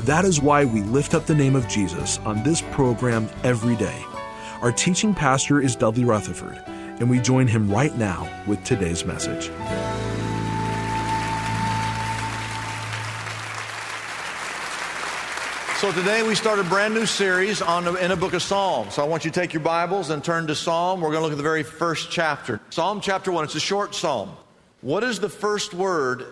That 0.00 0.24
is 0.24 0.40
why 0.40 0.64
we 0.64 0.82
lift 0.82 1.14
up 1.14 1.26
the 1.26 1.34
name 1.34 1.54
of 1.54 1.68
Jesus 1.68 2.18
on 2.18 2.42
this 2.42 2.62
program 2.72 3.28
every 3.44 3.76
day. 3.76 4.04
Our 4.60 4.72
teaching 4.72 5.14
pastor 5.14 5.60
is 5.60 5.76
Dudley 5.76 6.04
Rutherford, 6.04 6.60
and 6.66 7.08
we 7.08 7.20
join 7.20 7.46
him 7.46 7.70
right 7.70 7.96
now 7.96 8.28
with 8.46 8.62
today's 8.64 9.04
message. 9.04 9.50
So 15.82 15.90
today 15.90 16.22
we 16.22 16.36
start 16.36 16.60
a 16.60 16.64
brand 16.64 16.94
new 16.94 17.06
series 17.06 17.60
on 17.60 17.96
in 17.98 18.12
a 18.12 18.16
book 18.16 18.34
of 18.34 18.42
Psalms. 18.42 18.94
So 18.94 19.02
I 19.02 19.06
want 19.06 19.24
you 19.24 19.32
to 19.32 19.40
take 19.40 19.52
your 19.52 19.64
Bibles 19.64 20.10
and 20.10 20.22
turn 20.22 20.46
to 20.46 20.54
Psalm. 20.54 21.00
We're 21.00 21.10
going 21.10 21.18
to 21.18 21.22
look 21.22 21.32
at 21.32 21.38
the 21.38 21.42
very 21.42 21.64
first 21.64 22.08
chapter. 22.08 22.60
Psalm 22.70 23.00
chapter 23.00 23.32
1. 23.32 23.44
It's 23.44 23.56
a 23.56 23.60
short 23.60 23.92
psalm. 23.92 24.30
What 24.80 25.02
is 25.02 25.18
the 25.18 25.28
first 25.28 25.74
word 25.74 26.24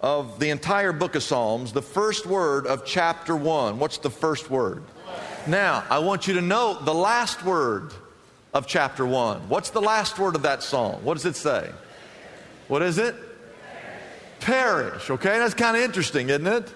of 0.00 0.38
the 0.38 0.50
entire 0.50 0.92
book 0.92 1.14
of 1.14 1.22
Psalms? 1.22 1.72
The 1.72 1.82
first 1.82 2.26
word 2.26 2.66
of 2.66 2.84
chapter 2.84 3.34
1. 3.34 3.78
What's 3.78 3.98
the 3.98 4.10
first 4.10 4.50
word? 4.50 4.84
Now, 5.46 5.84
I 5.90 6.00
want 6.00 6.26
you 6.26 6.34
to 6.34 6.40
note 6.40 6.84
the 6.84 6.94
last 6.94 7.44
word 7.44 7.92
of 8.52 8.66
chapter 8.66 9.06
1. 9.06 9.48
What's 9.48 9.70
the 9.70 9.80
last 9.80 10.18
word 10.18 10.34
of 10.34 10.42
that 10.42 10.62
psalm? 10.62 11.04
What 11.04 11.14
does 11.14 11.26
it 11.26 11.36
say? 11.36 11.70
What 12.68 12.82
is 12.82 12.98
it? 12.98 13.14
Perish. 14.40 15.10
Okay, 15.10 15.38
that's 15.38 15.54
kind 15.54 15.76
of 15.76 15.82
interesting, 15.82 16.30
isn't 16.30 16.46
it? 16.46 16.72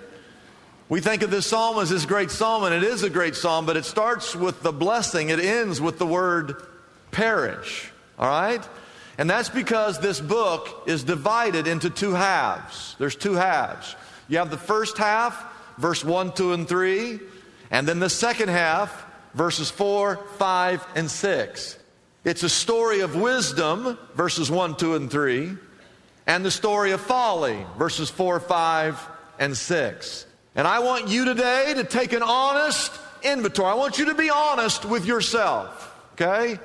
We 0.88 1.00
think 1.00 1.22
of 1.22 1.30
this 1.30 1.46
psalm 1.46 1.78
as 1.78 1.90
this 1.90 2.04
great 2.04 2.30
psalm, 2.30 2.64
and 2.64 2.74
it 2.74 2.82
is 2.82 3.02
a 3.02 3.10
great 3.10 3.36
psalm, 3.36 3.64
but 3.64 3.76
it 3.76 3.84
starts 3.84 4.34
with 4.34 4.62
the 4.62 4.72
blessing. 4.72 5.30
It 5.30 5.38
ends 5.38 5.80
with 5.80 5.98
the 5.98 6.06
word 6.06 6.56
perish. 7.12 7.90
All 8.18 8.28
right? 8.28 8.68
And 9.18 9.28
that's 9.28 9.48
because 9.48 10.00
this 10.00 10.20
book 10.20 10.84
is 10.86 11.04
divided 11.04 11.66
into 11.66 11.90
two 11.90 12.12
halves. 12.12 12.96
There's 12.98 13.16
two 13.16 13.34
halves. 13.34 13.94
You 14.28 14.38
have 14.38 14.50
the 14.50 14.56
first 14.56 14.96
half, 14.96 15.44
verse 15.76 16.04
1, 16.04 16.32
2, 16.32 16.52
and 16.52 16.68
3, 16.68 17.20
and 17.70 17.86
then 17.86 17.98
the 17.98 18.10
second 18.10 18.48
half, 18.48 19.06
verses 19.34 19.70
4, 19.70 20.16
5, 20.38 20.86
and 20.94 21.10
6. 21.10 21.78
It's 22.24 22.42
a 22.42 22.48
story 22.48 23.00
of 23.00 23.16
wisdom, 23.16 23.98
verses 24.14 24.50
1, 24.50 24.76
2, 24.76 24.94
and 24.94 25.10
3, 25.10 25.56
and 26.26 26.44
the 26.44 26.50
story 26.50 26.92
of 26.92 27.00
folly, 27.00 27.66
verses 27.78 28.10
4, 28.10 28.40
5, 28.40 29.08
and 29.38 29.56
6. 29.56 30.26
And 30.54 30.66
I 30.66 30.80
want 30.80 31.08
you 31.08 31.24
today 31.24 31.72
to 31.74 31.84
take 31.84 32.12
an 32.12 32.22
honest 32.22 32.92
inventory. 33.22 33.68
I 33.68 33.74
want 33.74 33.98
you 33.98 34.06
to 34.06 34.14
be 34.14 34.30
honest 34.30 34.84
with 34.84 35.06
yourself, 35.06 35.94
okay? 36.12 36.58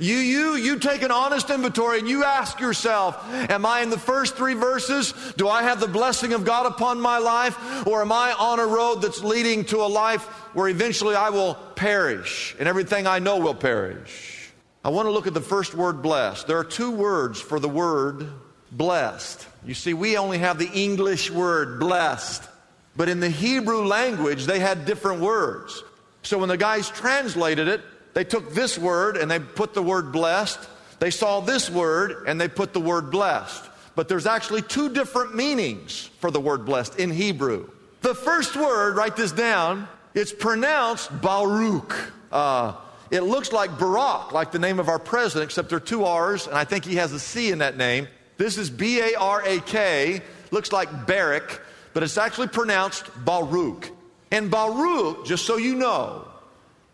You, 0.00 0.16
you, 0.16 0.56
you 0.56 0.78
take 0.78 1.02
an 1.02 1.10
honest 1.10 1.50
inventory 1.50 1.98
and 1.98 2.08
you 2.08 2.24
ask 2.24 2.58
yourself, 2.58 3.22
am 3.30 3.66
I 3.66 3.82
in 3.82 3.90
the 3.90 3.98
first 3.98 4.34
three 4.34 4.54
verses? 4.54 5.12
Do 5.36 5.46
I 5.46 5.62
have 5.62 5.78
the 5.78 5.88
blessing 5.88 6.32
of 6.32 6.46
God 6.46 6.64
upon 6.64 6.98
my 7.00 7.18
life? 7.18 7.86
Or 7.86 8.00
am 8.00 8.10
I 8.10 8.32
on 8.32 8.58
a 8.58 8.66
road 8.66 9.02
that's 9.02 9.22
leading 9.22 9.66
to 9.66 9.76
a 9.78 9.86
life 9.86 10.24
where 10.54 10.68
eventually 10.68 11.14
I 11.14 11.28
will 11.28 11.54
perish 11.76 12.56
and 12.58 12.66
everything 12.66 13.06
I 13.06 13.18
know 13.18 13.38
will 13.38 13.54
perish? 13.54 14.50
I 14.82 14.88
want 14.88 15.04
to 15.04 15.12
look 15.12 15.26
at 15.26 15.34
the 15.34 15.42
first 15.42 15.74
word 15.74 16.00
blessed. 16.00 16.46
There 16.46 16.58
are 16.58 16.64
two 16.64 16.90
words 16.90 17.38
for 17.38 17.60
the 17.60 17.68
word 17.68 18.26
blessed. 18.72 19.46
You 19.66 19.74
see, 19.74 19.92
we 19.92 20.16
only 20.16 20.38
have 20.38 20.58
the 20.58 20.70
English 20.72 21.30
word 21.30 21.78
blessed. 21.78 22.48
But 22.96 23.10
in 23.10 23.20
the 23.20 23.28
Hebrew 23.28 23.84
language, 23.84 24.46
they 24.46 24.60
had 24.60 24.86
different 24.86 25.20
words. 25.20 25.82
So 26.22 26.38
when 26.38 26.48
the 26.48 26.56
guys 26.56 26.88
translated 26.88 27.68
it, 27.68 27.82
they 28.14 28.24
took 28.24 28.52
this 28.52 28.78
word 28.78 29.16
and 29.16 29.30
they 29.30 29.38
put 29.38 29.74
the 29.74 29.82
word 29.82 30.12
blessed. 30.12 30.58
They 30.98 31.10
saw 31.10 31.40
this 31.40 31.70
word 31.70 32.24
and 32.26 32.40
they 32.40 32.48
put 32.48 32.72
the 32.72 32.80
word 32.80 33.10
blessed. 33.10 33.64
But 33.94 34.08
there's 34.08 34.26
actually 34.26 34.62
two 34.62 34.88
different 34.88 35.34
meanings 35.34 36.10
for 36.20 36.30
the 36.30 36.40
word 36.40 36.64
blessed 36.64 36.98
in 36.98 37.10
Hebrew. 37.10 37.68
The 38.02 38.14
first 38.14 38.56
word, 38.56 38.96
write 38.96 39.16
this 39.16 39.32
down, 39.32 39.88
it's 40.14 40.32
pronounced 40.32 41.20
Baruch. 41.20 41.94
Uh, 42.32 42.74
it 43.10 43.22
looks 43.22 43.52
like 43.52 43.78
Barak, 43.78 44.32
like 44.32 44.52
the 44.52 44.58
name 44.58 44.78
of 44.78 44.88
our 44.88 44.98
president, 44.98 45.48
except 45.48 45.68
there 45.68 45.78
are 45.78 45.80
two 45.80 46.04
R's, 46.04 46.46
and 46.46 46.56
I 46.56 46.64
think 46.64 46.84
he 46.84 46.96
has 46.96 47.12
a 47.12 47.18
C 47.18 47.50
in 47.50 47.58
that 47.58 47.76
name. 47.76 48.06
This 48.36 48.56
is 48.56 48.70
B 48.70 49.00
A 49.00 49.18
R 49.18 49.42
A 49.44 49.60
K, 49.60 50.22
looks 50.50 50.72
like 50.72 51.06
Barak 51.06 51.60
but 51.92 52.02
it's 52.02 52.18
actually 52.18 52.48
pronounced 52.48 53.06
Baruch. 53.24 53.90
And 54.30 54.50
Baruch, 54.50 55.26
just 55.26 55.44
so 55.44 55.56
you 55.56 55.74
know, 55.74 56.26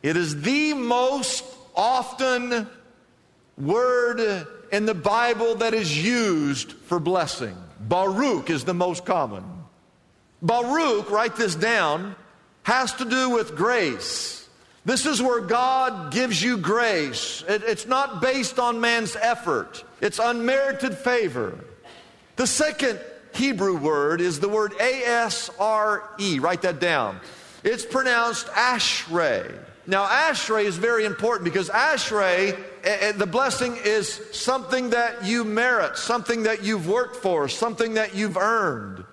it 0.02 0.16
is 0.16 0.40
the 0.42 0.74
most 0.74 1.44
often 1.74 2.68
word 3.58 4.46
in 4.72 4.86
the 4.86 4.94
Bible 4.94 5.56
that 5.56 5.74
is 5.74 6.04
used 6.04 6.72
for 6.72 6.98
blessing. 7.00 7.56
Baruch 7.80 8.50
is 8.50 8.64
the 8.64 8.74
most 8.74 9.04
common. 9.04 9.44
Baruch, 10.42 11.10
write 11.10 11.36
this 11.36 11.54
down, 11.54 12.14
has 12.62 12.92
to 12.94 13.04
do 13.04 13.30
with 13.30 13.56
grace. 13.56 14.48
This 14.84 15.06
is 15.06 15.20
where 15.20 15.40
God 15.40 16.12
gives 16.12 16.40
you 16.42 16.58
grace. 16.58 17.42
It, 17.48 17.62
it's 17.64 17.86
not 17.86 18.20
based 18.20 18.58
on 18.58 18.80
man's 18.80 19.16
effort, 19.16 19.84
it's 20.00 20.18
unmerited 20.18 20.96
favor. 20.96 21.58
The 22.36 22.46
second 22.46 23.00
Hebrew 23.34 23.76
word 23.76 24.20
is 24.20 24.40
the 24.40 24.48
word 24.48 24.74
A 24.80 25.02
S 25.04 25.50
R 25.58 26.08
E. 26.18 26.38
Write 26.38 26.62
that 26.62 26.80
down. 26.80 27.20
It's 27.64 27.84
pronounced 27.84 28.46
Ashrei. 28.48 29.58
Now, 29.86 30.06
Ashrei 30.06 30.64
is 30.64 30.76
very 30.76 31.04
important 31.04 31.44
because 31.44 31.68
Ashrei, 31.68 32.56
the 33.16 33.26
blessing 33.26 33.76
is 33.84 34.20
something 34.32 34.90
that 34.90 35.24
you 35.24 35.44
merit, 35.44 35.96
something 35.96 36.44
that 36.44 36.64
you've 36.64 36.88
worked 36.88 37.16
for, 37.16 37.48
something 37.48 37.94
that 37.94 38.14
you've 38.14 38.36
earned. 38.36 39.04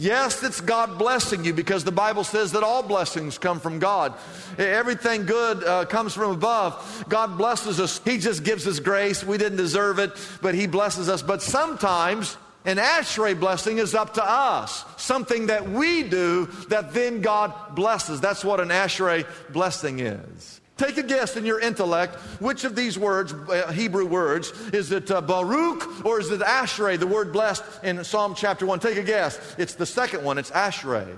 Yes, 0.00 0.44
it's 0.44 0.60
God 0.60 0.96
blessing 0.96 1.44
you 1.44 1.52
because 1.52 1.82
the 1.82 1.90
Bible 1.90 2.22
says 2.22 2.52
that 2.52 2.62
all 2.62 2.84
blessings 2.84 3.36
come 3.36 3.58
from 3.58 3.80
God. 3.80 4.14
Everything 4.56 5.26
good 5.26 5.64
uh, 5.64 5.86
comes 5.86 6.14
from 6.14 6.30
above. 6.30 7.04
God 7.08 7.36
blesses 7.36 7.80
us. 7.80 8.00
He 8.04 8.18
just 8.18 8.44
gives 8.44 8.64
us 8.68 8.78
grace. 8.78 9.24
We 9.24 9.38
didn't 9.38 9.58
deserve 9.58 9.98
it, 9.98 10.12
but 10.40 10.54
He 10.54 10.68
blesses 10.68 11.08
us. 11.08 11.20
But 11.20 11.42
sometimes 11.42 12.36
an 12.68 12.76
ashrei 12.76 13.38
blessing 13.38 13.78
is 13.78 13.94
up 13.94 14.14
to 14.14 14.22
us, 14.22 14.84
something 14.98 15.46
that 15.46 15.70
we 15.70 16.02
do 16.02 16.44
that 16.68 16.92
then 16.92 17.22
God 17.22 17.74
blesses. 17.74 18.20
That's 18.20 18.44
what 18.44 18.60
an 18.60 18.68
ashrei 18.68 19.26
blessing 19.50 20.00
is. 20.00 20.60
Take 20.76 20.98
a 20.98 21.02
guess 21.02 21.34
in 21.36 21.46
your 21.46 21.60
intellect 21.60 22.16
which 22.40 22.64
of 22.64 22.76
these 22.76 22.98
words, 22.98 23.32
uh, 23.32 23.72
Hebrew 23.72 24.04
words, 24.04 24.50
is 24.74 24.92
it 24.92 25.10
uh, 25.10 25.22
Baruch 25.22 26.04
or 26.04 26.20
is 26.20 26.30
it 26.30 26.40
Ashrei, 26.40 26.98
the 26.98 27.06
word 27.06 27.32
blessed 27.32 27.64
in 27.82 28.04
Psalm 28.04 28.34
chapter 28.36 28.66
1? 28.66 28.80
Take 28.80 28.98
a 28.98 29.02
guess. 29.02 29.40
It's 29.56 29.74
the 29.74 29.86
second 29.86 30.22
one, 30.22 30.36
it's 30.36 30.50
Ashrei. 30.50 31.16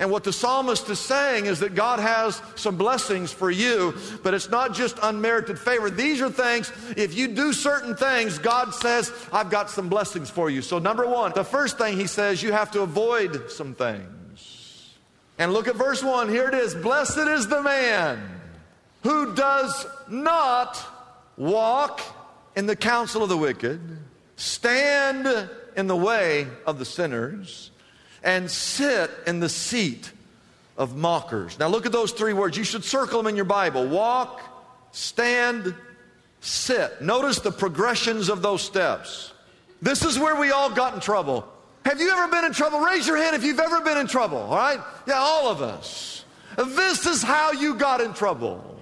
And 0.00 0.12
what 0.12 0.22
the 0.22 0.32
psalmist 0.32 0.88
is 0.90 1.00
saying 1.00 1.46
is 1.46 1.58
that 1.58 1.74
God 1.74 1.98
has 1.98 2.40
some 2.54 2.76
blessings 2.76 3.32
for 3.32 3.50
you, 3.50 3.94
but 4.22 4.32
it's 4.32 4.48
not 4.48 4.72
just 4.72 4.96
unmerited 5.02 5.58
favor. 5.58 5.90
These 5.90 6.20
are 6.20 6.30
things, 6.30 6.72
if 6.96 7.16
you 7.16 7.26
do 7.28 7.52
certain 7.52 7.96
things, 7.96 8.38
God 8.38 8.72
says, 8.72 9.12
I've 9.32 9.50
got 9.50 9.70
some 9.70 9.88
blessings 9.88 10.30
for 10.30 10.50
you. 10.50 10.62
So, 10.62 10.78
number 10.78 11.04
one, 11.04 11.32
the 11.34 11.42
first 11.42 11.78
thing 11.78 11.96
he 11.96 12.06
says, 12.06 12.44
you 12.44 12.52
have 12.52 12.70
to 12.72 12.82
avoid 12.82 13.50
some 13.50 13.74
things. 13.74 14.94
And 15.36 15.52
look 15.52 15.66
at 15.66 15.74
verse 15.74 16.02
one. 16.02 16.28
Here 16.28 16.48
it 16.48 16.54
is 16.54 16.76
Blessed 16.76 17.18
is 17.18 17.48
the 17.48 17.62
man 17.62 18.40
who 19.02 19.34
does 19.34 19.86
not 20.08 20.80
walk 21.36 22.00
in 22.54 22.66
the 22.66 22.76
counsel 22.76 23.24
of 23.24 23.28
the 23.28 23.36
wicked, 23.36 23.80
stand 24.36 25.48
in 25.76 25.88
the 25.88 25.96
way 25.96 26.46
of 26.66 26.78
the 26.78 26.84
sinners 26.84 27.72
and 28.22 28.50
sit 28.50 29.10
in 29.26 29.40
the 29.40 29.48
seat 29.48 30.12
of 30.76 30.96
mockers. 30.96 31.58
Now 31.58 31.68
look 31.68 31.86
at 31.86 31.92
those 31.92 32.12
three 32.12 32.32
words. 32.32 32.56
You 32.56 32.64
should 32.64 32.84
circle 32.84 33.18
them 33.18 33.26
in 33.26 33.36
your 33.36 33.44
Bible 33.44 33.86
walk, 33.86 34.40
stand, 34.92 35.74
sit. 36.40 37.00
Notice 37.02 37.40
the 37.40 37.52
progressions 37.52 38.28
of 38.28 38.42
those 38.42 38.62
steps. 38.62 39.32
This 39.82 40.04
is 40.04 40.18
where 40.18 40.36
we 40.36 40.50
all 40.50 40.70
got 40.70 40.94
in 40.94 41.00
trouble. 41.00 41.46
Have 41.84 42.00
you 42.00 42.10
ever 42.10 42.28
been 42.28 42.44
in 42.44 42.52
trouble? 42.52 42.80
Raise 42.80 43.06
your 43.06 43.16
hand 43.16 43.34
if 43.34 43.44
you've 43.44 43.60
ever 43.60 43.80
been 43.80 43.98
in 43.98 44.06
trouble, 44.06 44.38
all 44.38 44.56
right? 44.56 44.80
Yeah, 45.06 45.14
all 45.14 45.48
of 45.48 45.62
us. 45.62 46.24
This 46.56 47.06
is 47.06 47.22
how 47.22 47.52
you 47.52 47.74
got 47.74 48.00
in 48.00 48.12
trouble. 48.12 48.78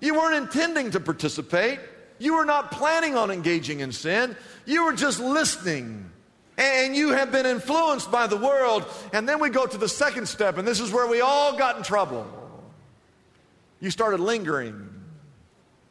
You 0.00 0.14
weren't 0.14 0.34
intending 0.34 0.90
to 0.92 1.00
participate. 1.00 1.78
You 2.18 2.36
were 2.36 2.44
not 2.44 2.70
planning 2.70 3.16
on 3.16 3.30
engaging 3.30 3.80
in 3.80 3.92
sin. 3.92 4.36
You 4.64 4.84
were 4.84 4.94
just 4.94 5.20
listening. 5.20 6.10
And 6.58 6.96
you 6.96 7.10
have 7.10 7.30
been 7.30 7.46
influenced 7.46 8.10
by 8.10 8.26
the 8.26 8.36
world. 8.36 8.84
And 9.12 9.28
then 9.28 9.40
we 9.40 9.48
go 9.48 9.64
to 9.64 9.78
the 9.78 9.88
second 9.88 10.26
step, 10.26 10.58
and 10.58 10.66
this 10.66 10.80
is 10.80 10.92
where 10.92 11.06
we 11.06 11.20
all 11.20 11.56
got 11.56 11.76
in 11.76 11.84
trouble. 11.84 12.26
You 13.80 13.90
started 13.90 14.18
lingering. 14.18 14.90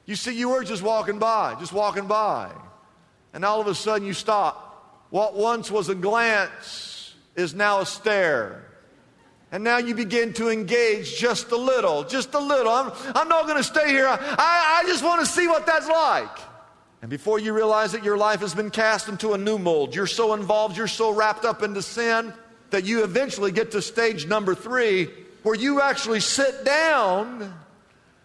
You 0.05 0.15
see, 0.15 0.37
you 0.37 0.49
were 0.49 0.65
just 0.65 0.83
walking 0.83 1.19
by, 1.19 1.55
just 1.59 1.71
walking 1.71 2.07
by. 2.07 2.51
And 3.33 3.45
all 3.45 3.61
of 3.61 3.67
a 3.67 3.75
sudden 3.75 4.05
you 4.05 4.13
stop. 4.13 5.07
What 5.09 5.35
once 5.35 5.71
was 5.71 5.87
a 5.87 5.95
glance 5.95 7.15
is 7.35 7.53
now 7.53 7.79
a 7.79 7.85
stare. 7.85 8.65
And 9.51 9.63
now 9.63 9.77
you 9.77 9.95
begin 9.95 10.33
to 10.33 10.49
engage 10.49 11.17
just 11.17 11.51
a 11.51 11.55
little, 11.55 12.03
just 12.03 12.33
a 12.33 12.39
little. 12.39 12.73
I'm, 12.73 12.91
I'm 13.15 13.29
not 13.29 13.45
going 13.45 13.57
to 13.57 13.63
stay 13.63 13.87
here. 13.87 14.07
I, 14.09 14.81
I 14.83 14.87
just 14.87 15.03
want 15.03 15.21
to 15.21 15.25
see 15.25 15.47
what 15.47 15.65
that's 15.65 15.87
like. 15.87 16.37
And 17.01 17.09
before 17.11 17.39
you 17.39 17.53
realize 17.53 17.93
it, 17.93 18.03
your 18.03 18.17
life 18.17 18.39
has 18.39 18.55
been 18.55 18.71
cast 18.71 19.07
into 19.07 19.33
a 19.33 19.37
new 19.37 19.59
mold. 19.59 19.95
You're 19.95 20.07
so 20.07 20.33
involved, 20.33 20.77
you're 20.77 20.87
so 20.87 21.13
wrapped 21.13 21.45
up 21.45 21.61
into 21.61 21.81
sin 21.81 22.33
that 22.71 22.85
you 22.85 23.03
eventually 23.03 23.51
get 23.51 23.71
to 23.71 23.81
stage 23.81 24.25
number 24.25 24.55
three 24.55 25.09
where 25.43 25.55
you 25.55 25.79
actually 25.79 26.19
sit 26.19 26.65
down 26.65 27.53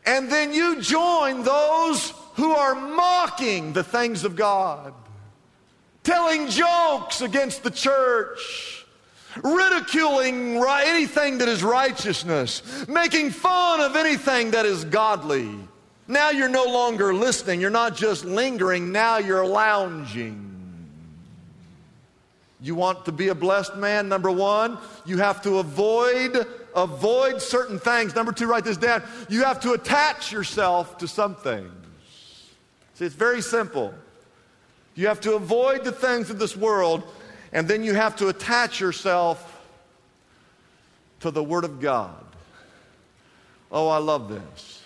and 0.05 0.31
then 0.31 0.53
you 0.53 0.81
join 0.81 1.45
those 1.45 2.13
who 2.35 2.51
are 2.51 2.75
mocking 2.75 3.73
the 3.73 3.85
things 3.85 4.25
of 4.25 4.35
God, 4.35 4.93
telling 6.03 6.49
jokes 6.49 7.21
against 7.21 7.63
the 7.63 7.71
church, 7.71 8.85
ridiculing 9.45 10.57
anything 10.67 11.39
that 11.39 11.49
is 11.49 11.63
righteousness, 11.63 12.87
making 12.89 13.31
fun 13.31 13.81
of 13.81 13.95
anything 13.95 14.51
that 14.53 14.67
is 14.67 14.85
godly. 14.85 15.57
Now 16.09 16.31
you're 16.31 16.49
no 16.49 16.65
longer 16.65 17.15
listening, 17.15 17.61
you're 17.61 17.71
not 17.71 17.95
just 17.95 18.25
lingering, 18.25 18.93
now 18.93 19.19
you're 19.19 19.47
lounging. 19.47 20.51
You 22.61 22.75
want 22.75 23.05
to 23.07 23.13
be 23.13 23.29
a 23.29 23.35
blessed 23.35 23.77
man? 23.77 24.09
Number 24.09 24.31
one, 24.31 24.79
you 25.05 25.19
have 25.19 25.43
to 25.43 25.59
avoid 25.59 26.47
avoid 26.75 27.41
certain 27.43 27.79
things. 27.79 28.15
Number 28.15 28.33
two, 28.33 28.47
write 28.47 28.65
this 28.65 28.77
down. 28.77 29.03
You 29.29 29.45
have 29.45 29.61
to 29.61 29.73
attach 29.73 30.33
yourself 30.33 30.99
to 30.99 31.09
some 31.09 31.35
things. 31.35 31.71
See, 32.95 33.05
it's 33.05 33.15
very 33.15 33.43
simple. 33.43 33.95
You 34.95 35.07
have 35.07 35.21
to 35.23 35.35
avoid 35.35 35.85
the 35.85 35.93
things 35.93 36.31
of 36.31 36.39
this 36.39 36.57
world, 36.57 37.03
and 37.53 37.67
then 37.67 37.83
you 37.83 37.95
have 37.95 38.17
to 38.17 38.29
attach 38.29 38.81
yourself 38.81 39.49
to 41.21 41.31
the 41.31 41.43
Word 41.43 41.65
of 41.65 41.81
God. 41.81 42.25
Oh, 43.71 43.89
I 43.89 43.99
love 43.99 44.29
this. 44.29 44.82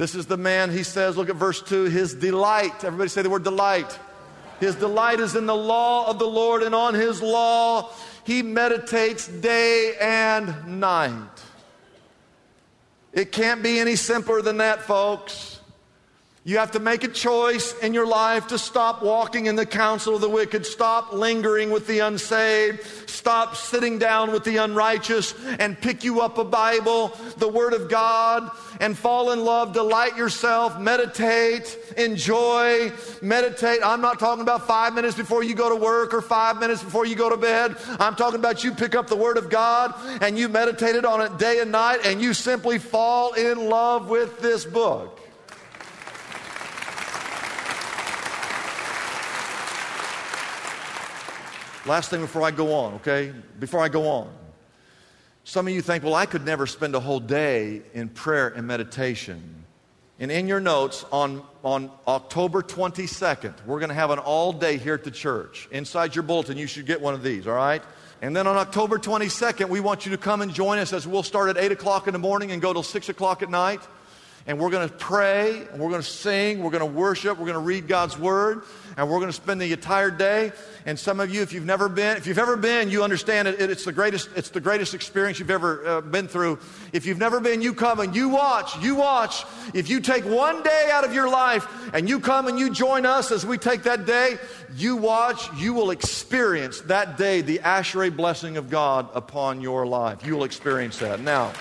This 0.00 0.14
is 0.14 0.24
the 0.24 0.38
man, 0.38 0.70
he 0.70 0.82
says, 0.82 1.18
look 1.18 1.28
at 1.28 1.36
verse 1.36 1.60
2, 1.60 1.84
his 1.84 2.14
delight. 2.14 2.84
Everybody 2.84 3.10
say 3.10 3.20
the 3.20 3.28
word 3.28 3.44
delight. 3.44 3.98
His 4.58 4.74
delight 4.74 5.20
is 5.20 5.36
in 5.36 5.44
the 5.44 5.54
law 5.54 6.08
of 6.08 6.18
the 6.18 6.26
Lord, 6.26 6.62
and 6.62 6.74
on 6.74 6.94
his 6.94 7.20
law 7.20 7.90
he 8.24 8.40
meditates 8.42 9.28
day 9.28 9.92
and 10.00 10.80
night. 10.80 11.42
It 13.12 13.30
can't 13.30 13.62
be 13.62 13.78
any 13.78 13.94
simpler 13.94 14.40
than 14.40 14.56
that, 14.56 14.80
folks. 14.80 15.59
You 16.42 16.56
have 16.56 16.70
to 16.70 16.80
make 16.80 17.04
a 17.04 17.08
choice 17.08 17.78
in 17.80 17.92
your 17.92 18.06
life 18.06 18.46
to 18.46 18.56
stop 18.56 19.02
walking 19.02 19.44
in 19.44 19.56
the 19.56 19.66
counsel 19.66 20.14
of 20.14 20.22
the 20.22 20.28
wicked, 20.28 20.64
stop 20.64 21.12
lingering 21.12 21.70
with 21.70 21.86
the 21.86 21.98
unsaved, 21.98 22.82
stop 23.10 23.56
sitting 23.56 23.98
down 23.98 24.32
with 24.32 24.44
the 24.44 24.56
unrighteous, 24.56 25.34
and 25.58 25.78
pick 25.78 26.02
you 26.02 26.22
up 26.22 26.38
a 26.38 26.44
Bible, 26.44 27.08
the 27.36 27.46
Word 27.46 27.74
of 27.74 27.90
God, 27.90 28.50
and 28.80 28.96
fall 28.96 29.32
in 29.32 29.44
love, 29.44 29.74
delight 29.74 30.16
yourself, 30.16 30.80
meditate, 30.80 31.76
enjoy, 31.98 32.90
meditate. 33.20 33.80
I'm 33.84 34.00
not 34.00 34.18
talking 34.18 34.40
about 34.40 34.66
five 34.66 34.94
minutes 34.94 35.18
before 35.18 35.44
you 35.44 35.54
go 35.54 35.68
to 35.68 35.76
work 35.76 36.14
or 36.14 36.22
five 36.22 36.58
minutes 36.58 36.82
before 36.82 37.04
you 37.04 37.16
go 37.16 37.28
to 37.28 37.36
bed. 37.36 37.76
I'm 38.00 38.16
talking 38.16 38.40
about 38.40 38.64
you 38.64 38.72
pick 38.72 38.94
up 38.94 39.08
the 39.08 39.14
Word 39.14 39.36
of 39.36 39.50
God 39.50 39.94
and 40.22 40.38
you 40.38 40.48
meditated 40.48 41.04
on 41.04 41.20
it 41.20 41.36
day 41.36 41.60
and 41.60 41.70
night, 41.70 41.98
and 42.06 42.22
you 42.22 42.32
simply 42.32 42.78
fall 42.78 43.34
in 43.34 43.68
love 43.68 44.08
with 44.08 44.40
this 44.40 44.64
book. 44.64 45.19
Last 51.86 52.10
thing 52.10 52.20
before 52.20 52.42
I 52.42 52.50
go 52.50 52.74
on, 52.74 52.94
okay? 52.94 53.32
Before 53.58 53.80
I 53.80 53.88
go 53.88 54.06
on. 54.08 54.30
Some 55.44 55.66
of 55.66 55.72
you 55.72 55.80
think, 55.80 56.04
well, 56.04 56.14
I 56.14 56.26
could 56.26 56.44
never 56.44 56.66
spend 56.66 56.94
a 56.94 57.00
whole 57.00 57.20
day 57.20 57.82
in 57.94 58.10
prayer 58.10 58.48
and 58.48 58.66
meditation. 58.66 59.64
And 60.18 60.30
in 60.30 60.46
your 60.46 60.60
notes, 60.60 61.06
on, 61.10 61.42
on 61.64 61.90
October 62.06 62.62
22nd, 62.62 63.64
we're 63.64 63.78
going 63.78 63.88
to 63.88 63.94
have 63.94 64.10
an 64.10 64.18
all 64.18 64.52
day 64.52 64.76
here 64.76 64.92
at 64.92 65.04
the 65.04 65.10
church. 65.10 65.66
Inside 65.70 66.14
your 66.14 66.22
bulletin, 66.22 66.58
you 66.58 66.66
should 66.66 66.84
get 66.84 67.00
one 67.00 67.14
of 67.14 67.22
these, 67.22 67.46
all 67.46 67.54
right? 67.54 67.82
And 68.20 68.36
then 68.36 68.46
on 68.46 68.58
October 68.58 68.98
22nd, 68.98 69.70
we 69.70 69.80
want 69.80 70.04
you 70.04 70.12
to 70.12 70.18
come 70.18 70.42
and 70.42 70.52
join 70.52 70.78
us 70.78 70.92
as 70.92 71.06
we'll 71.06 71.22
start 71.22 71.48
at 71.48 71.56
8 71.56 71.72
o'clock 71.72 72.06
in 72.06 72.12
the 72.12 72.18
morning 72.18 72.52
and 72.52 72.60
go 72.60 72.74
till 72.74 72.82
6 72.82 73.08
o'clock 73.08 73.42
at 73.42 73.48
night 73.48 73.80
and 74.50 74.58
we're 74.58 74.70
going 74.70 74.88
to 74.88 74.92
pray, 74.96 75.64
and 75.70 75.80
we're 75.80 75.90
going 75.90 76.02
to 76.02 76.08
sing, 76.08 76.60
we're 76.60 76.72
going 76.72 76.80
to 76.80 76.98
worship, 76.98 77.38
we're 77.38 77.46
going 77.46 77.54
to 77.54 77.60
read 77.60 77.86
God's 77.86 78.18
Word, 78.18 78.62
and 78.96 79.08
we're 79.08 79.20
going 79.20 79.28
to 79.28 79.32
spend 79.32 79.60
the 79.60 79.72
entire 79.72 80.10
day. 80.10 80.50
And 80.86 80.98
some 80.98 81.20
of 81.20 81.32
you, 81.32 81.42
if 81.42 81.52
you've 81.52 81.64
never 81.64 81.88
been, 81.88 82.16
if 82.16 82.26
you've 82.26 82.36
ever 82.36 82.56
been, 82.56 82.90
you 82.90 83.04
understand 83.04 83.46
it, 83.46 83.60
it's 83.60 83.84
the 83.84 83.92
greatest, 83.92 84.28
it's 84.34 84.50
the 84.50 84.60
greatest 84.60 84.92
experience 84.92 85.38
you've 85.38 85.52
ever 85.52 85.86
uh, 85.86 86.00
been 86.00 86.26
through. 86.26 86.58
If 86.92 87.06
you've 87.06 87.16
never 87.16 87.38
been, 87.38 87.62
you 87.62 87.72
come 87.72 88.00
and 88.00 88.12
you 88.16 88.28
watch, 88.28 88.76
you 88.82 88.96
watch. 88.96 89.44
If 89.72 89.88
you 89.88 90.00
take 90.00 90.24
one 90.24 90.64
day 90.64 90.88
out 90.90 91.04
of 91.04 91.14
your 91.14 91.30
life 91.30 91.94
and 91.94 92.08
you 92.08 92.18
come 92.18 92.48
and 92.48 92.58
you 92.58 92.70
join 92.70 93.06
us 93.06 93.30
as 93.30 93.46
we 93.46 93.56
take 93.56 93.84
that 93.84 94.04
day, 94.04 94.36
you 94.74 94.96
watch, 94.96 95.48
you 95.58 95.74
will 95.74 95.92
experience 95.92 96.80
that 96.82 97.16
day 97.16 97.40
the 97.40 97.60
Ashrei 97.60 98.14
blessing 98.14 98.56
of 98.56 98.68
God 98.68 99.10
upon 99.14 99.60
your 99.60 99.86
life. 99.86 100.26
You 100.26 100.34
will 100.34 100.44
experience 100.44 100.98
that. 100.98 101.20
Now, 101.20 101.52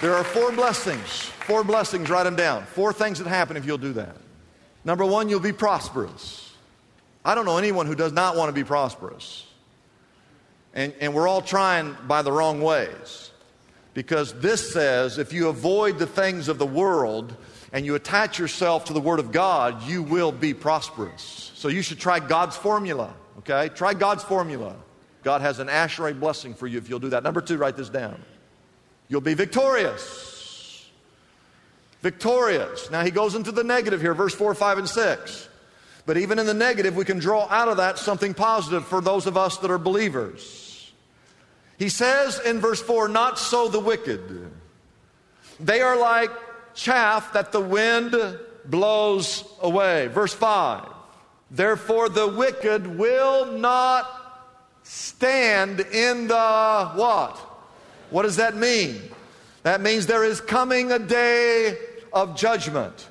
there 0.00 0.14
are 0.14 0.24
four 0.24 0.52
blessings. 0.52 1.24
Four 1.46 1.64
blessings, 1.64 2.08
write 2.08 2.24
them 2.24 2.36
down. 2.36 2.64
Four 2.64 2.92
things 2.92 3.18
that 3.18 3.28
happen 3.28 3.56
if 3.56 3.64
you'll 3.64 3.78
do 3.78 3.94
that. 3.94 4.16
Number 4.84 5.04
one, 5.04 5.28
you'll 5.28 5.40
be 5.40 5.52
prosperous. 5.52 6.54
I 7.24 7.34
don't 7.34 7.44
know 7.44 7.58
anyone 7.58 7.86
who 7.86 7.94
does 7.94 8.12
not 8.12 8.36
want 8.36 8.48
to 8.48 8.52
be 8.52 8.64
prosperous. 8.64 9.46
And, 10.72 10.94
and 11.00 11.14
we're 11.14 11.26
all 11.26 11.42
trying 11.42 11.96
by 12.06 12.22
the 12.22 12.30
wrong 12.30 12.60
ways. 12.60 13.30
Because 13.94 14.32
this 14.40 14.72
says 14.72 15.18
if 15.18 15.32
you 15.32 15.48
avoid 15.48 15.98
the 15.98 16.06
things 16.06 16.48
of 16.48 16.58
the 16.58 16.66
world 16.66 17.34
and 17.72 17.84
you 17.84 17.96
attach 17.96 18.38
yourself 18.38 18.84
to 18.84 18.92
the 18.92 19.00
Word 19.00 19.18
of 19.18 19.32
God, 19.32 19.82
you 19.82 20.02
will 20.02 20.30
be 20.30 20.54
prosperous. 20.54 21.50
So 21.54 21.68
you 21.68 21.82
should 21.82 21.98
try 21.98 22.20
God's 22.20 22.56
formula, 22.56 23.12
okay? 23.38 23.68
Try 23.74 23.94
God's 23.94 24.22
formula. 24.22 24.76
God 25.24 25.40
has 25.40 25.58
an 25.58 25.66
Ashrei 25.66 26.18
blessing 26.18 26.54
for 26.54 26.66
you 26.66 26.78
if 26.78 26.88
you'll 26.88 27.00
do 27.00 27.08
that. 27.08 27.24
Number 27.24 27.40
two, 27.40 27.56
write 27.56 27.76
this 27.76 27.88
down. 27.88 28.22
You'll 29.08 29.20
be 29.20 29.34
victorious. 29.34 30.88
Victorious. 32.02 32.90
Now 32.90 33.02
he 33.02 33.10
goes 33.10 33.34
into 33.34 33.52
the 33.52 33.64
negative 33.64 34.00
here, 34.00 34.14
verse 34.14 34.34
4, 34.34 34.54
5, 34.54 34.78
and 34.78 34.88
6. 34.88 35.48
But 36.06 36.16
even 36.16 36.38
in 36.38 36.46
the 36.46 36.54
negative, 36.54 36.96
we 36.96 37.04
can 37.04 37.18
draw 37.18 37.46
out 37.48 37.68
of 37.68 37.78
that 37.78 37.98
something 37.98 38.34
positive 38.34 38.86
for 38.86 39.00
those 39.00 39.26
of 39.26 39.36
us 39.36 39.58
that 39.58 39.70
are 39.70 39.78
believers. 39.78 40.92
He 41.78 41.88
says 41.88 42.40
in 42.40 42.60
verse 42.60 42.80
4, 42.80 43.08
Not 43.08 43.38
so 43.38 43.68
the 43.68 43.80
wicked. 43.80 44.50
They 45.60 45.80
are 45.80 45.98
like 45.98 46.30
chaff 46.74 47.32
that 47.32 47.52
the 47.52 47.60
wind 47.60 48.16
blows 48.64 49.44
away. 49.60 50.06
Verse 50.08 50.34
5, 50.34 50.86
Therefore 51.50 52.08
the 52.08 52.28
wicked 52.28 52.86
will 52.86 53.46
not 53.58 54.06
stand 54.82 55.80
in 55.80 56.28
the 56.28 56.90
what? 56.94 57.47
What 58.10 58.22
does 58.22 58.36
that 58.36 58.56
mean? 58.56 59.00
That 59.62 59.80
means 59.80 60.06
there 60.06 60.24
is 60.24 60.40
coming 60.40 60.92
a 60.92 60.98
day 60.98 61.76
of 62.12 62.36
judgment. 62.36 63.08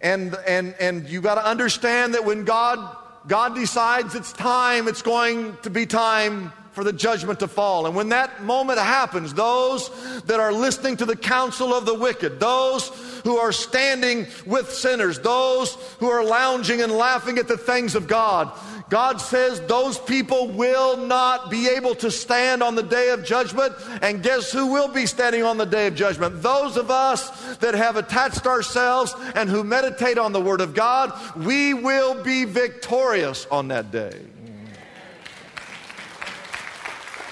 And, 0.00 0.36
and, 0.46 0.74
and 0.80 1.08
you 1.08 1.20
got 1.20 1.36
to 1.36 1.46
understand 1.46 2.14
that 2.14 2.24
when 2.24 2.44
God, 2.44 2.96
God 3.26 3.54
decides 3.54 4.14
it's 4.14 4.32
time, 4.32 4.88
it's 4.88 5.02
going 5.02 5.56
to 5.62 5.70
be 5.70 5.86
time 5.86 6.52
for 6.72 6.84
the 6.84 6.92
judgment 6.92 7.40
to 7.40 7.48
fall. 7.48 7.86
And 7.86 7.96
when 7.96 8.10
that 8.10 8.42
moment 8.44 8.78
happens, 8.78 9.34
those 9.34 9.90
that 10.22 10.38
are 10.38 10.52
listening 10.52 10.96
to 10.98 11.04
the 11.04 11.16
counsel 11.16 11.74
of 11.74 11.84
the 11.84 11.94
wicked, 11.94 12.38
those 12.38 12.88
who 13.24 13.36
are 13.36 13.52
standing 13.52 14.26
with 14.46 14.70
sinners, 14.70 15.18
those 15.18 15.74
who 15.98 16.08
are 16.08 16.24
lounging 16.24 16.80
and 16.80 16.92
laughing 16.92 17.38
at 17.38 17.48
the 17.48 17.58
things 17.58 17.94
of 17.94 18.06
God, 18.06 18.56
God 18.90 19.20
says 19.20 19.60
those 19.62 19.98
people 19.98 20.48
will 20.48 20.96
not 20.96 21.48
be 21.48 21.68
able 21.68 21.94
to 21.94 22.10
stand 22.10 22.60
on 22.60 22.74
the 22.74 22.82
day 22.82 23.10
of 23.10 23.24
judgment. 23.24 23.72
And 24.02 24.20
guess 24.20 24.50
who 24.50 24.72
will 24.72 24.88
be 24.88 25.06
standing 25.06 25.44
on 25.44 25.58
the 25.58 25.64
day 25.64 25.86
of 25.86 25.94
judgment? 25.94 26.42
Those 26.42 26.76
of 26.76 26.90
us 26.90 27.56
that 27.58 27.74
have 27.74 27.96
attached 27.96 28.46
ourselves 28.46 29.14
and 29.36 29.48
who 29.48 29.62
meditate 29.62 30.18
on 30.18 30.32
the 30.32 30.40
Word 30.40 30.60
of 30.60 30.74
God, 30.74 31.12
we 31.36 31.72
will 31.72 32.22
be 32.24 32.44
victorious 32.44 33.46
on 33.46 33.68
that 33.68 33.92
day. 33.92 34.20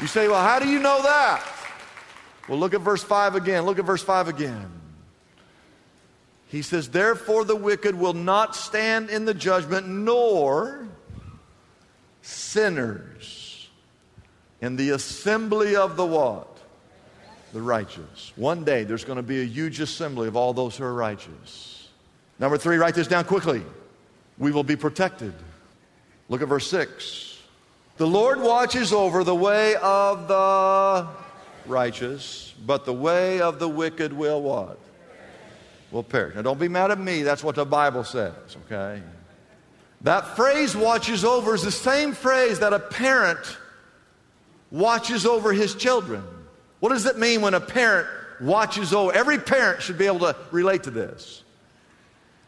You 0.00 0.06
say, 0.06 0.28
well, 0.28 0.42
how 0.42 0.60
do 0.60 0.68
you 0.68 0.78
know 0.78 1.02
that? 1.02 1.44
Well, 2.48 2.60
look 2.60 2.72
at 2.72 2.82
verse 2.82 3.02
5 3.02 3.34
again. 3.34 3.64
Look 3.64 3.80
at 3.80 3.84
verse 3.84 4.02
5 4.02 4.28
again. 4.28 4.70
He 6.46 6.62
says, 6.62 6.88
Therefore 6.88 7.44
the 7.44 7.56
wicked 7.56 7.96
will 7.96 8.14
not 8.14 8.54
stand 8.54 9.10
in 9.10 9.24
the 9.24 9.34
judgment, 9.34 9.88
nor 9.88 10.87
sinners 12.28 13.68
in 14.60 14.76
the 14.76 14.90
assembly 14.90 15.76
of 15.76 15.96
the 15.96 16.04
what? 16.04 16.58
The 17.52 17.62
righteous. 17.62 18.32
One 18.36 18.64
day 18.64 18.84
there's 18.84 19.04
going 19.04 19.16
to 19.16 19.22
be 19.22 19.40
a 19.40 19.44
huge 19.44 19.80
assembly 19.80 20.28
of 20.28 20.36
all 20.36 20.52
those 20.52 20.76
who 20.76 20.84
are 20.84 20.92
righteous. 20.92 21.88
Number 22.38 22.58
three, 22.58 22.76
write 22.76 22.94
this 22.94 23.08
down 23.08 23.24
quickly. 23.24 23.62
We 24.36 24.52
will 24.52 24.62
be 24.62 24.76
protected. 24.76 25.32
Look 26.28 26.42
at 26.42 26.48
verse 26.48 26.68
6. 26.70 27.38
The 27.96 28.06
Lord 28.06 28.40
watches 28.40 28.92
over 28.92 29.24
the 29.24 29.34
way 29.34 29.74
of 29.76 30.28
the 30.28 31.08
righteous, 31.66 32.54
but 32.64 32.84
the 32.84 32.92
way 32.92 33.40
of 33.40 33.58
the 33.58 33.68
wicked 33.68 34.12
will 34.12 34.42
what? 34.42 34.78
Will 35.90 36.04
perish. 36.04 36.36
Now 36.36 36.42
don't 36.42 36.60
be 36.60 36.68
mad 36.68 36.90
at 36.90 37.00
me. 37.00 37.22
That's 37.22 37.42
what 37.42 37.54
the 37.54 37.64
Bible 37.64 38.04
says, 38.04 38.34
okay? 38.66 39.02
That 40.02 40.36
phrase 40.36 40.76
watches 40.76 41.24
over 41.24 41.54
is 41.54 41.62
the 41.62 41.72
same 41.72 42.12
phrase 42.12 42.60
that 42.60 42.72
a 42.72 42.78
parent 42.78 43.58
watches 44.70 45.26
over 45.26 45.52
his 45.52 45.74
children. 45.74 46.22
What 46.80 46.90
does 46.90 47.06
it 47.06 47.18
mean 47.18 47.40
when 47.40 47.54
a 47.54 47.60
parent 47.60 48.06
watches 48.40 48.92
over? 48.92 49.12
Every 49.12 49.38
parent 49.38 49.82
should 49.82 49.98
be 49.98 50.06
able 50.06 50.20
to 50.20 50.36
relate 50.52 50.84
to 50.84 50.90
this. 50.90 51.42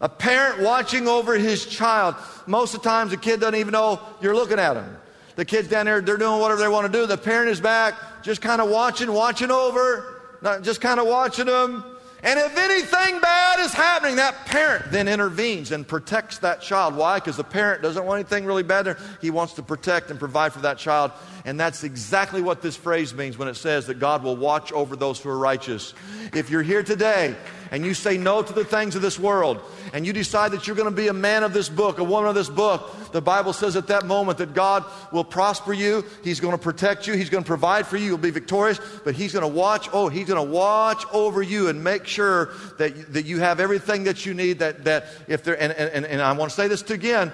A 0.01 0.09
parent 0.09 0.63
watching 0.63 1.09
over 1.09 1.35
his 1.35 1.67
child. 1.67 2.15
Most 2.47 2.75
of 2.75 2.83
the 2.83 2.89
times, 2.89 3.11
the 3.11 3.17
kid 3.17 3.41
doesn't 3.41 3.57
even 3.57 3.73
know 3.73 4.01
you're 4.21 4.35
looking 4.35 4.59
at 4.59 4.77
him. 4.77 4.97
The 5.37 5.45
kid's 5.45 5.69
down 5.69 5.87
there, 5.87 6.01
they're 6.01 6.17
doing 6.17 6.41
whatever 6.41 6.61
they 6.61 6.69
want 6.69 6.91
to 6.91 6.93
do. 6.93 7.07
The 7.07 7.19
parent 7.19 7.51
is 7.51 7.61
back, 7.61 7.95
just 8.23 8.41
kind 8.41 8.61
of 8.61 8.71
watching, 8.71 9.13
watching 9.13 9.51
over, 9.51 10.23
not 10.43 10.63
just 10.63 10.81
kind 10.81 11.01
of 11.01 11.07
watching 11.07 11.47
them. 11.47 11.85
And 12.23 12.39
if 12.39 12.57
anything 12.57 13.21
bad 13.21 13.61
is 13.61 13.73
happening, 13.73 14.17
that 14.17 14.47
parent 14.47 14.91
then 14.91 15.09
intervenes 15.09 15.73
and 15.73 15.87
protects 15.87 16.39
that 16.39 16.61
child. 16.61 16.95
Why? 16.95 17.19
Because 17.19 17.37
the 17.37 17.45
parent 17.45 17.83
doesn't 17.83 18.05
want 18.05 18.21
anything 18.21 18.45
really 18.45 18.63
bad 18.63 18.85
there. 18.85 18.99
He 19.21 19.31
wants 19.31 19.55
to 19.55 19.63
protect 19.63 20.11
and 20.11 20.19
provide 20.19 20.53
for 20.53 20.61
that 20.61 20.79
child. 20.79 21.13
And 21.45 21.59
that's 21.59 21.85
exactly 21.85 22.43
what 22.43 22.61
this 22.61 22.77
phrase 22.77 23.15
means 23.15 23.39
when 23.39 23.49
it 23.49 23.55
says 23.55 23.87
that 23.87 23.99
God 23.99 24.23
will 24.23 24.37
watch 24.37 24.73
over 24.73 24.97
those 24.97 25.21
who 25.21 25.31
are 25.31 25.39
righteous. 25.39 25.95
If 26.35 26.51
you're 26.51 26.63
here 26.63 26.83
today 26.83 27.37
and 27.71 27.85
you 27.85 27.95
say 27.95 28.19
no 28.19 28.43
to 28.43 28.53
the 28.53 28.65
things 28.65 28.97
of 28.97 29.03
this 29.03 29.19
world 29.19 29.61
and 29.93 30.07
you 30.07 30.13
decide 30.13 30.53
that 30.53 30.67
you're 30.67 30.77
going 30.77 30.91
to 30.91 30.95
be 30.95 31.09
a 31.09 31.13
man 31.13 31.43
of 31.43 31.53
this 31.53 31.69
book, 31.69 31.99
a 31.99 32.05
woman 32.05 32.29
of 32.29 32.35
this 32.35 32.49
book, 32.49 33.13
the 33.13 33.21
Bible 33.21 33.53
says 33.53 33.77
at 33.77 33.89
that 33.89 34.07
moment 34.07 34.39
that 34.39 34.55
God 34.55 34.85
will 35.13 35.25
prosper 35.25 35.73
you. 35.73 36.05
He's 36.23 36.41
going 36.41 36.53
to 36.53 36.63
protect 36.63 37.07
you. 37.07 37.15
He's 37.15 37.31
going 37.31 37.45
to 37.45 37.49
provide 37.49 37.87
for 37.87 37.97
you. 37.97 38.07
You'll 38.07 38.19
be 38.19 38.31
victorious, 38.31 38.81
but 39.05 39.15
He's 39.15 39.33
going 39.33 39.43
to 39.43 39.49
watch. 39.49 39.89
Oh, 39.93 40.09
He's 40.09 40.29
going 40.29 40.45
to 40.45 40.53
watch 40.53 41.05
over 41.13 41.43
you 41.43 41.69
and 41.69 41.83
make 41.83 42.07
sure 42.07 42.51
that, 42.79 43.13
that 43.13 43.25
you 43.25 43.41
have 43.41 43.61
everything 43.61 44.05
that 44.05 44.27
you 44.27 44.35
need. 44.35 44.61
That, 44.61 44.85
that 44.85 45.07
if 45.29 45.45
there, 45.45 45.61
and, 45.61 45.73
and, 45.73 46.05
and 46.05 46.23
I 46.23 46.33
want 46.33 46.51
to 46.51 46.57
say 46.57 46.69
this 46.69 46.83
again. 46.91 47.33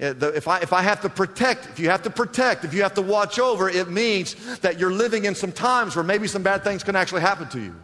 Uh, 0.00 0.14
if 0.32 0.46
I, 0.46 0.60
if 0.60 0.72
I 0.72 0.82
have 0.82 1.00
to 1.00 1.08
protect, 1.08 1.66
if 1.66 1.80
you 1.80 1.90
have 1.90 2.02
to 2.02 2.10
protect, 2.10 2.64
if 2.64 2.72
you 2.72 2.82
have 2.82 2.94
to 2.94 3.02
watch 3.02 3.40
over, 3.40 3.68
it 3.68 3.90
means 3.90 4.36
that 4.60 4.78
you're 4.78 4.92
living 4.92 5.24
in 5.24 5.34
some 5.34 5.50
times 5.50 5.96
where 5.96 6.04
maybe 6.04 6.28
some 6.28 6.44
bad 6.44 6.62
things 6.62 6.84
can 6.84 6.94
actually 6.94 7.22
happen 7.22 7.48
to 7.48 7.60
you. 7.60 7.74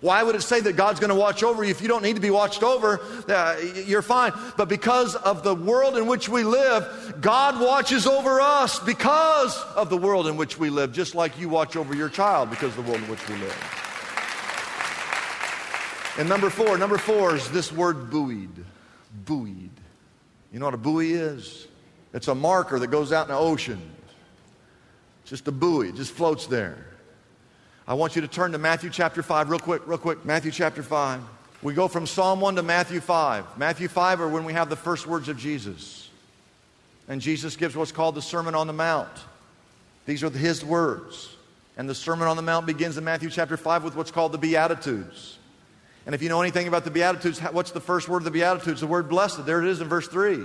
Why 0.00 0.22
would 0.22 0.34
it 0.34 0.42
say 0.42 0.60
that 0.60 0.76
God's 0.76 1.00
going 1.00 1.10
to 1.10 1.16
watch 1.16 1.42
over 1.42 1.64
you 1.64 1.70
if 1.70 1.80
you 1.80 1.88
don't 1.88 2.02
need 2.02 2.16
to 2.16 2.20
be 2.20 2.30
watched 2.30 2.62
over? 2.62 3.00
Uh, 3.28 3.56
you're 3.86 4.02
fine. 4.02 4.32
But 4.56 4.68
because 4.68 5.14
of 5.14 5.42
the 5.42 5.54
world 5.54 5.96
in 5.96 6.06
which 6.06 6.28
we 6.28 6.44
live, 6.44 7.16
God 7.20 7.60
watches 7.60 8.06
over 8.06 8.40
us 8.40 8.78
because 8.78 9.56
of 9.74 9.90
the 9.90 9.96
world 9.96 10.26
in 10.26 10.36
which 10.36 10.58
we 10.58 10.70
live, 10.70 10.92
just 10.92 11.14
like 11.14 11.38
you 11.38 11.48
watch 11.48 11.76
over 11.76 11.94
your 11.94 12.08
child 12.08 12.50
because 12.50 12.76
of 12.76 12.84
the 12.84 12.90
world 12.90 13.02
in 13.02 13.10
which 13.10 13.26
we 13.28 13.36
live. 13.36 13.82
And 16.18 16.28
number 16.28 16.48
four, 16.48 16.78
number 16.78 16.98
four 16.98 17.34
is 17.34 17.50
this 17.50 17.70
word 17.70 18.10
buoyed. 18.10 18.64
Buoyed. 19.24 19.70
You 20.52 20.58
know 20.58 20.66
what 20.66 20.74
a 20.74 20.78
buoy 20.78 21.12
is? 21.12 21.66
It's 22.14 22.28
a 22.28 22.34
marker 22.34 22.78
that 22.78 22.86
goes 22.86 23.12
out 23.12 23.28
in 23.28 23.34
the 23.34 23.38
ocean. 23.38 23.80
It's 25.22 25.30
just 25.30 25.48
a 25.48 25.52
buoy, 25.52 25.88
it 25.88 25.96
just 25.96 26.12
floats 26.12 26.46
there. 26.46 26.95
I 27.88 27.94
want 27.94 28.16
you 28.16 28.22
to 28.22 28.28
turn 28.28 28.50
to 28.50 28.58
Matthew 28.58 28.90
chapter 28.90 29.22
5 29.22 29.48
real 29.48 29.60
quick, 29.60 29.86
real 29.86 29.98
quick. 29.98 30.24
Matthew 30.24 30.50
chapter 30.50 30.82
5. 30.82 31.22
We 31.62 31.72
go 31.72 31.86
from 31.86 32.04
Psalm 32.04 32.40
1 32.40 32.56
to 32.56 32.62
Matthew 32.64 32.98
5. 33.00 33.56
Matthew 33.56 33.86
5 33.86 34.22
are 34.22 34.28
when 34.28 34.44
we 34.44 34.54
have 34.54 34.68
the 34.68 34.76
first 34.76 35.06
words 35.06 35.28
of 35.28 35.38
Jesus. 35.38 36.10
And 37.06 37.20
Jesus 37.20 37.54
gives 37.54 37.76
what's 37.76 37.92
called 37.92 38.16
the 38.16 38.22
Sermon 38.22 38.56
on 38.56 38.66
the 38.66 38.72
Mount. 38.72 39.08
These 40.04 40.24
are 40.24 40.30
his 40.30 40.64
words. 40.64 41.36
And 41.76 41.88
the 41.88 41.94
Sermon 41.94 42.26
on 42.26 42.34
the 42.34 42.42
Mount 42.42 42.66
begins 42.66 42.98
in 42.98 43.04
Matthew 43.04 43.30
chapter 43.30 43.56
5 43.56 43.84
with 43.84 43.94
what's 43.94 44.10
called 44.10 44.32
the 44.32 44.38
Beatitudes. 44.38 45.38
And 46.06 46.14
if 46.14 46.22
you 46.22 46.28
know 46.28 46.40
anything 46.40 46.66
about 46.66 46.82
the 46.82 46.90
Beatitudes, 46.90 47.38
what's 47.38 47.70
the 47.70 47.80
first 47.80 48.08
word 48.08 48.18
of 48.18 48.24
the 48.24 48.30
Beatitudes? 48.32 48.80
The 48.80 48.88
word 48.88 49.08
blessed. 49.08 49.46
There 49.46 49.62
it 49.62 49.68
is 49.68 49.80
in 49.80 49.88
verse 49.88 50.08
3. 50.08 50.44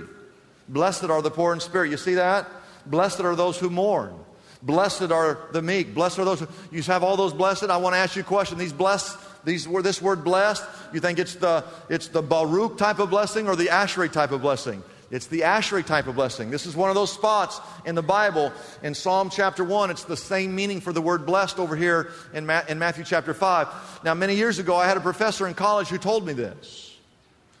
Blessed 0.68 1.04
are 1.04 1.22
the 1.22 1.30
poor 1.30 1.52
in 1.52 1.58
spirit. 1.58 1.90
You 1.90 1.96
see 1.96 2.14
that? 2.14 2.48
Blessed 2.86 3.20
are 3.20 3.34
those 3.34 3.58
who 3.58 3.68
mourn. 3.68 4.14
Blessed 4.62 5.10
are 5.10 5.38
the 5.52 5.62
meek. 5.62 5.94
Blessed 5.94 6.20
are 6.20 6.24
those. 6.24 6.40
Who, 6.40 6.48
you 6.70 6.82
have 6.84 7.02
all 7.02 7.16
those 7.16 7.32
blessed. 7.32 7.64
I 7.64 7.76
want 7.78 7.94
to 7.94 7.98
ask 7.98 8.14
you 8.14 8.22
a 8.22 8.24
question. 8.24 8.58
These 8.58 8.72
blessed, 8.72 9.18
these 9.44 9.66
were 9.66 9.82
this 9.82 10.00
word 10.00 10.22
blessed. 10.22 10.64
You 10.92 11.00
think 11.00 11.18
it's 11.18 11.34
the 11.34 11.64
it's 11.88 12.08
the 12.08 12.22
Baruch 12.22 12.78
type 12.78 13.00
of 13.00 13.10
blessing 13.10 13.48
or 13.48 13.56
the 13.56 13.66
Ashrei 13.66 14.10
type 14.10 14.30
of 14.30 14.42
blessing? 14.42 14.82
It's 15.10 15.26
the 15.26 15.40
Ashrei 15.40 15.84
type 15.84 16.06
of 16.06 16.14
blessing. 16.14 16.50
This 16.50 16.64
is 16.64 16.74
one 16.74 16.88
of 16.88 16.94
those 16.94 17.12
spots 17.12 17.60
in 17.84 17.94
the 17.94 18.02
Bible. 18.02 18.50
In 18.82 18.94
Psalm 18.94 19.28
chapter 19.28 19.62
1, 19.62 19.90
it's 19.90 20.04
the 20.04 20.16
same 20.16 20.54
meaning 20.54 20.80
for 20.80 20.94
the 20.94 21.02
word 21.02 21.26
blessed 21.26 21.58
over 21.58 21.76
here 21.76 22.12
in, 22.32 22.46
Ma- 22.46 22.62
in 22.66 22.78
Matthew 22.78 23.04
chapter 23.04 23.34
5. 23.34 24.00
Now, 24.04 24.14
many 24.14 24.36
years 24.36 24.58
ago, 24.58 24.74
I 24.74 24.86
had 24.86 24.96
a 24.96 25.02
professor 25.02 25.46
in 25.46 25.52
college 25.52 25.88
who 25.88 25.98
told 25.98 26.24
me 26.24 26.32
this. 26.32 26.96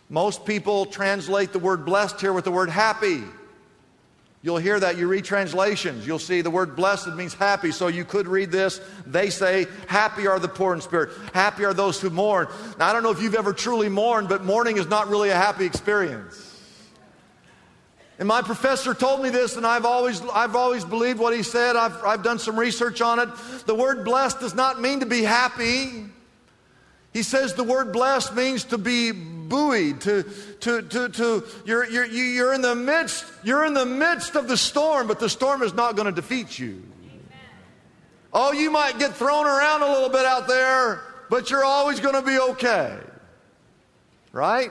Most 0.08 0.46
people 0.46 0.86
translate 0.86 1.52
the 1.52 1.58
word 1.58 1.84
blessed 1.84 2.22
here 2.22 2.32
with 2.32 2.44
the 2.44 2.50
word 2.50 2.70
happy. 2.70 3.22
You'll 4.44 4.58
hear 4.58 4.78
that. 4.80 4.98
You 4.98 5.06
read 5.06 5.24
translations. 5.24 6.04
You'll 6.04 6.18
see 6.18 6.40
the 6.40 6.50
word 6.50 6.74
blessed 6.74 7.14
means 7.14 7.32
happy. 7.32 7.70
So 7.70 7.86
you 7.86 8.04
could 8.04 8.26
read 8.26 8.50
this. 8.50 8.80
They 9.06 9.30
say, 9.30 9.66
Happy 9.86 10.26
are 10.26 10.40
the 10.40 10.48
poor 10.48 10.74
in 10.74 10.80
spirit. 10.80 11.10
Happy 11.32 11.64
are 11.64 11.72
those 11.72 12.00
who 12.00 12.10
mourn. 12.10 12.48
Now, 12.76 12.88
I 12.88 12.92
don't 12.92 13.04
know 13.04 13.12
if 13.12 13.22
you've 13.22 13.36
ever 13.36 13.52
truly 13.52 13.88
mourned, 13.88 14.28
but 14.28 14.44
mourning 14.44 14.78
is 14.78 14.88
not 14.88 15.08
really 15.08 15.30
a 15.30 15.36
happy 15.36 15.64
experience. 15.64 16.48
And 18.18 18.26
my 18.26 18.42
professor 18.42 18.94
told 18.94 19.22
me 19.22 19.30
this, 19.30 19.56
and 19.56 19.66
I've 19.66 19.84
always, 19.84 20.20
I've 20.32 20.56
always 20.56 20.84
believed 20.84 21.20
what 21.20 21.34
he 21.34 21.44
said. 21.44 21.76
I've, 21.76 21.96
I've 22.04 22.22
done 22.24 22.38
some 22.40 22.58
research 22.58 23.00
on 23.00 23.20
it. 23.20 23.28
The 23.66 23.74
word 23.74 24.04
blessed 24.04 24.40
does 24.40 24.54
not 24.54 24.80
mean 24.80 25.00
to 25.00 25.06
be 25.06 25.22
happy. 25.22 26.06
He 27.12 27.22
says 27.22 27.54
the 27.54 27.64
word 27.64 27.92
blessed 27.92 28.34
means 28.34 28.64
to 28.64 28.78
be 28.78 29.12
buoyed, 29.12 30.00
to, 30.02 30.22
to, 30.60 30.82
to, 30.82 31.08
to 31.10 31.44
you're, 31.66 31.88
you're, 31.88 32.06
you're 32.06 32.54
in 32.54 32.62
the 32.62 32.74
midst, 32.74 33.26
you're 33.44 33.66
in 33.66 33.74
the 33.74 33.84
midst 33.84 34.34
of 34.34 34.48
the 34.48 34.56
storm, 34.56 35.08
but 35.08 35.20
the 35.20 35.28
storm 35.28 35.62
is 35.62 35.74
not 35.74 35.94
going 35.94 36.06
to 36.06 36.12
defeat 36.12 36.58
you. 36.58 36.82
Oh, 38.32 38.52
you 38.52 38.70
might 38.70 38.98
get 38.98 39.14
thrown 39.14 39.44
around 39.44 39.82
a 39.82 39.92
little 39.92 40.08
bit 40.08 40.24
out 40.24 40.48
there, 40.48 41.02
but 41.28 41.50
you're 41.50 41.64
always 41.64 42.00
going 42.00 42.14
to 42.14 42.22
be 42.22 42.38
okay. 42.38 42.96
Right? 44.32 44.70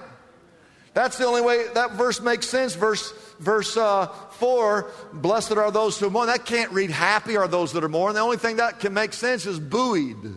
That's 0.96 1.20
the 1.20 1.26
only 1.26 1.42
way 1.42 1.68
that 1.76 1.92
verse 1.92 2.20
makes 2.20 2.50
sense. 2.50 2.74
Verse, 2.74 3.14
verse 3.40 3.78
uh, 3.78 4.08
4 4.08 4.90
Blessed 5.14 5.52
are 5.52 5.70
those 5.70 6.00
who 6.00 6.10
mourn. 6.10 6.26
That 6.26 6.48
can't 6.48 6.72
read 6.72 6.90
happy 6.90 7.38
are 7.38 7.48
those 7.48 7.72
that 7.74 7.84
are 7.84 7.90
mourn. 7.90 8.16
The 8.16 8.20
only 8.22 8.38
thing 8.38 8.56
that 8.56 8.80
can 8.80 8.96
make 8.96 9.14
sense 9.14 9.46
is 9.46 9.60
buoyed 9.60 10.36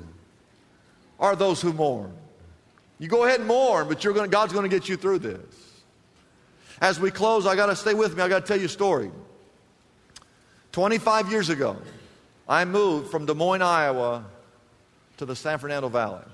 are 1.18 1.37
those 1.37 1.61
who 1.61 1.73
mourn. 1.73 2.12
You 2.99 3.09
go 3.09 3.25
ahead 3.25 3.40
and 3.40 3.49
mourn, 3.49 3.88
but 3.88 4.04
you're 4.04 4.14
gonna, 4.14 4.28
God's 4.28 4.52
going 4.52 4.68
to 4.68 4.75
get 4.75 4.88
you 4.88 4.97
through 4.97 5.21
this. 5.21 5.64
As 6.80 6.99
we 6.99 7.11
close, 7.11 7.47
I 7.47 7.56
got 7.56 7.66
to 7.66 7.76
stay 7.76 7.94
with 7.94 8.16
me. 8.16 8.23
I 8.23 8.28
got 8.28 8.40
to 8.40 8.47
tell 8.47 8.59
you 8.59 8.66
a 8.66 8.68
story. 8.68 9.11
25 10.73 11.30
years 11.30 11.50
ago, 11.50 11.76
I 12.49 12.64
moved 12.64 13.11
from 13.11 13.26
Des 13.26 13.35
Moines, 13.35 13.62
Iowa 13.62 14.25
to 15.18 15.25
the 15.25 15.37
San 15.37 15.59
Fernando 15.59 15.88
Valley. 15.88 16.25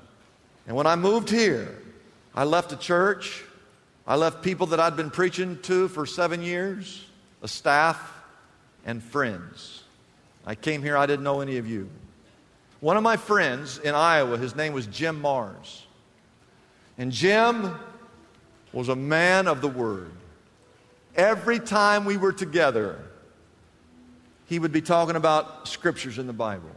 And 0.66 0.76
when 0.76 0.86
I 0.86 0.96
moved 0.96 1.30
here, 1.30 1.78
I 2.34 2.44
left 2.44 2.72
a 2.72 2.76
church. 2.76 3.44
I 4.06 4.16
left 4.16 4.42
people 4.42 4.68
that 4.68 4.80
I'd 4.80 4.96
been 4.96 5.10
preaching 5.10 5.58
to 5.62 5.88
for 5.88 6.06
seven 6.06 6.42
years, 6.42 7.04
a 7.42 7.48
staff, 7.48 7.98
and 8.84 9.02
friends. 9.02 9.82
I 10.46 10.54
came 10.54 10.82
here, 10.82 10.96
I 10.96 11.06
didn't 11.06 11.24
know 11.24 11.40
any 11.40 11.58
of 11.58 11.68
you. 11.68 11.90
One 12.80 12.96
of 12.96 13.02
my 13.02 13.16
friends 13.16 13.78
in 13.78 13.94
Iowa, 13.94 14.38
his 14.38 14.56
name 14.56 14.72
was 14.72 14.86
Jim 14.86 15.20
Mars. 15.20 15.86
And 16.96 17.12
Jim 17.12 17.74
was 18.72 18.88
a 18.88 18.96
man 18.96 19.48
of 19.48 19.60
the 19.60 19.68
Word. 19.68 20.10
Every 21.14 21.58
time 21.58 22.04
we 22.04 22.16
were 22.16 22.32
together, 22.32 22.98
he 24.46 24.58
would 24.58 24.72
be 24.72 24.80
talking 24.80 25.16
about 25.16 25.68
scriptures 25.68 26.18
in 26.18 26.26
the 26.26 26.32
Bible. 26.32 26.70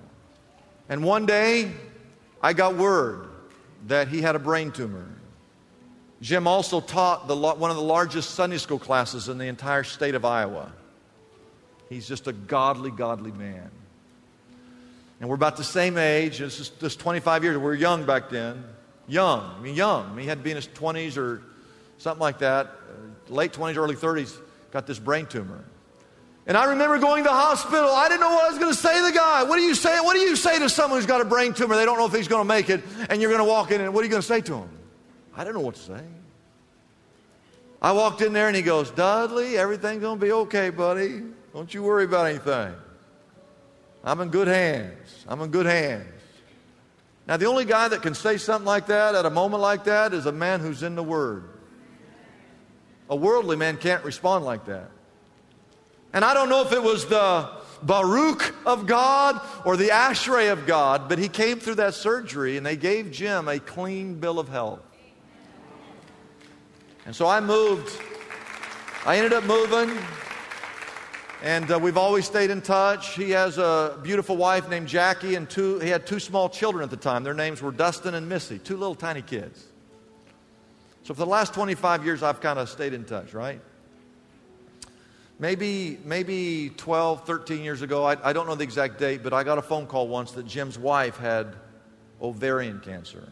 And 0.89 1.03
one 1.03 1.25
day, 1.25 1.72
I 2.41 2.53
got 2.53 2.75
word 2.75 3.29
that 3.88 4.10
he 4.10 4.22
had 4.22 4.36
a 4.36 4.39
brain 4.39 4.72
tumor. 4.72 5.07
Jim 6.22 6.48
also 6.48 6.81
taught 6.81 7.27
the, 7.27 7.36
one 7.36 7.69
of 7.69 7.77
the 7.77 7.83
largest 7.83 8.31
Sunday 8.31 8.57
school 8.57 8.79
classes 8.79 9.29
in 9.29 9.38
the 9.38 9.45
entire 9.45 9.83
state 9.83 10.15
of 10.15 10.25
Iowa. 10.25 10.72
He's 11.89 12.07
just 12.07 12.27
a 12.27 12.33
godly, 12.33 12.91
godly 12.91 13.31
man. 13.31 13.69
And 15.24 15.30
we're 15.30 15.36
about 15.36 15.56
the 15.56 15.63
same 15.63 15.98
age. 15.98 16.39
This 16.39 16.60
is 16.60 16.68
just 16.68 17.00
25 17.00 17.46
years. 17.46 17.56
We 17.56 17.63
were 17.63 17.74
young 17.74 18.03
back 18.03 18.30
then. 18.30 18.62
Young. 19.08 19.56
I 19.58 19.62
mean, 19.62 19.74
young. 19.74 20.06
I 20.06 20.10
mean, 20.10 20.24
he 20.24 20.27
had 20.27 20.39
to 20.39 20.44
be 20.44 20.50
in 20.50 20.58
his 20.58 20.68
20s 20.68 21.15
or 21.15 21.42
something 21.98 22.20
like 22.20 22.39
that. 22.39 22.65
Uh, 22.65 23.34
late 23.34 23.53
20s, 23.53 23.77
early 23.77 23.96
30s. 23.96 24.38
Got 24.72 24.86
this 24.86 25.00
brain 25.00 25.25
tumor. 25.25 25.63
And 26.46 26.58
I 26.58 26.65
remember 26.65 27.00
going 27.00 27.24
to 27.24 27.30
the 27.30 27.34
hospital. 27.34 27.89
I 27.89 28.10
didn't 28.10 28.20
know 28.20 28.32
what 28.32 28.44
I 28.44 28.50
was 28.50 28.60
going 28.60 28.74
to 28.74 28.77
say 28.77 28.98
to 28.98 29.01
the 29.01 29.18
guy. 29.18 29.44
What 29.44 29.56
do 29.56 29.62
you 29.62 29.75
say? 29.75 29.98
What 30.01 30.15
do 30.15 30.20
you 30.20 30.36
say 30.36 30.60
to 30.60 30.68
someone 30.68 31.00
who's 31.00 31.08
got 31.08 31.22
a 31.22 31.25
brain 31.25 31.53
tumor? 31.53 31.77
They 31.77 31.86
don't 31.86 31.98
know 31.98 32.06
if 32.06 32.13
he's 32.13 32.27
going 32.27 32.42
to 32.42 32.53
make 32.53 32.70
it, 32.70 32.84
and 33.10 33.22
you're 33.22 33.32
going 33.32 33.46
to 33.46 33.50
walk 33.50 33.72
in, 33.72 33.80
and 33.80 33.94
what 33.94 34.01
are 34.01 34.03
you 34.03 34.12
going 34.12 34.22
to 34.22 34.27
say 34.27 34.42
to 34.42 34.56
him? 34.56 34.70
I 35.38 35.46
didn't 35.46 35.56
know 35.56 35.62
what 35.62 35.75
to 35.75 35.82
say. 35.82 36.01
I 37.82 37.94
walked 37.94 38.22
in 38.22 38.34
there, 38.34 38.48
and 38.48 38.58
he 38.58 38.62
goes, 38.62 38.92
Dudley, 38.92 39.58
everything's 39.58 40.01
going 40.01 40.20
to 40.20 40.25
be 40.25 40.34
okay, 40.34 40.70
buddy. 40.70 41.22
Don't 41.53 41.74
you 41.74 41.82
worry 41.82 42.03
about 42.03 42.27
anything. 42.27 42.74
I'm 44.03 44.19
in 44.19 44.29
good 44.29 44.48
hands. 44.48 45.25
I'm 45.27 45.41
in 45.41 45.50
good 45.50 45.65
hands. 45.65 46.07
Now, 47.25 47.38
the 47.38 47.45
only 47.45 47.63
guy 47.63 47.88
that 47.88 48.01
can 48.01 48.13
say 48.13 48.38
something 48.38 48.65
like 48.65 48.88
that 48.88 49.15
at 49.15 49.25
a 49.25 49.29
moment 49.29 49.62
like 49.62 49.86
that 49.86 50.13
is 50.13 50.25
a 50.25 50.31
man 50.31 50.60
who's 50.60 50.83
in 50.83 50.95
the 50.95 51.03
Word. 51.03 51.50
A 53.10 53.15
worldly 53.15 53.55
man 53.55 53.77
can't 53.77 54.03
respond 54.03 54.43
like 54.43 54.65
that. 54.65 54.89
And 56.12 56.25
I 56.25 56.33
don't 56.33 56.50
know 56.50 56.62
if 56.62 56.74
it 56.74 56.83
was 56.83 57.05
the 57.05 57.50
Baruch 57.81 58.53
of 58.65 58.88
God 58.88 59.41
or 59.65 59.77
the 59.77 59.88
Ashrei 59.88 60.51
of 60.51 60.65
God, 60.65 61.07
but 61.07 61.17
he 61.17 61.29
came 61.29 61.60
through 61.60 61.75
that 61.75 61.93
surgery 61.93 62.57
and 62.57 62.65
they 62.65 62.75
gave 62.75 63.12
Jim 63.12 63.48
a 63.48 63.60
clean 63.60 64.19
bill 64.19 64.38
of 64.38 64.50
health. 64.50 64.79
And 67.05 67.15
so 67.15 67.27
I 67.27 67.39
moved. 67.39 68.00
I 69.05 69.17
ended 69.17 69.33
up 69.33 69.43
moving. 69.43 69.98
And 71.43 71.69
uh, 71.69 71.77
we've 71.77 71.97
always 71.97 72.25
stayed 72.25 72.51
in 72.51 72.62
touch. 72.62 73.15
He 73.15 73.31
has 73.31 73.57
a 73.57 74.00
beautiful 74.01 74.38
wife 74.38 74.69
named 74.69 74.88
Jackie, 74.88 75.35
and 75.35 75.50
two, 75.50 75.77
he 75.79 75.89
had 75.89 76.07
two 76.07 76.19
small 76.19 76.47
children 76.47 76.85
at 76.85 76.89
the 76.89 76.95
time. 76.95 77.25
Their 77.25 77.33
names 77.33 77.62
were 77.62 77.73
Dustin 77.73 78.13
and 78.13 78.29
Missy, 78.29 78.59
two 78.59 78.77
little 78.77 78.95
tiny 78.95 79.21
kids. 79.21 79.62
So 81.03 81.13
for 81.13 81.19
the 81.19 81.25
last 81.25 81.53
25 81.53 82.05
years, 82.05 82.23
I've 82.23 82.39
kind 82.39 82.59
of 82.59 82.69
stayed 82.69 82.93
in 82.93 83.03
touch, 83.03 83.33
right? 83.33 83.59
Maybe, 85.38 86.00
maybe 86.05 86.71
12, 86.77 87.27
13 87.27 87.62
years 87.62 87.81
ago, 87.81 88.05
I, 88.05 88.29
I 88.29 88.31
don't 88.31 88.47
know 88.47 88.55
the 88.55 88.63
exact 88.63 88.97
date, 88.97 89.21
but 89.21 89.33
I 89.33 89.43
got 89.43 89.57
a 89.57 89.62
phone 89.62 89.85
call 89.85 90.07
once 90.07 90.31
that 90.31 90.47
Jim's 90.47 90.79
wife 90.79 91.17
had 91.17 91.57
ovarian 92.21 92.79
cancer. 92.79 93.27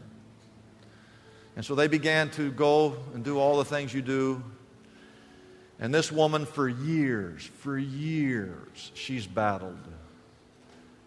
And 1.56 1.64
so 1.64 1.76
they 1.76 1.88
began 1.88 2.30
to 2.32 2.52
go 2.52 2.98
and 3.14 3.24
do 3.24 3.40
all 3.40 3.58
the 3.58 3.64
things 3.64 3.94
you 3.94 4.02
do 4.02 4.44
and 5.82 5.92
this 5.92 6.12
woman, 6.12 6.46
for 6.46 6.70
years, 6.70 7.50
for 7.58 7.76
years, 7.76 8.92
she's 8.94 9.26
battled. 9.26 9.80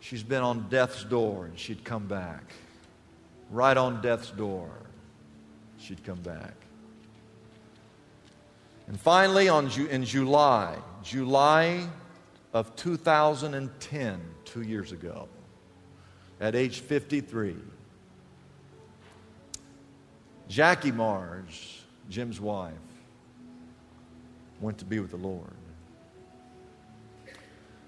She's 0.01 0.25
been 0.25 0.43
on 0.43 0.69
death's 0.69 1.05
door 1.05 1.47
and 1.47 1.57
she'd 1.57 1.85
come 1.85 2.07
back. 2.07 2.43
Right 3.51 3.77
on 3.77 4.03
death's 4.03 4.31
door, 4.31 4.71
she'd 5.79 6.03
come 6.03 6.19
back. 6.19 6.55
And 8.89 9.01
finally, 9.01 9.49
on, 9.49 9.71
in 9.89 10.05
July, 10.05 10.77
July 11.05 11.87
of 12.53 12.75
2010, 12.75 14.21
two 14.45 14.63
years 14.63 14.91
ago, 14.91 15.29
at 16.41 16.57
age 16.57 16.81
53, 16.81 17.55
Jackie 20.49 20.93
Mars, 20.93 21.83
Jim's 22.11 22.41
wife, 22.41 22.75
went 24.61 24.79
to 24.79 24.85
be 24.85 25.01
with 25.01 25.11
the 25.11 25.17
Lord. 25.17 25.53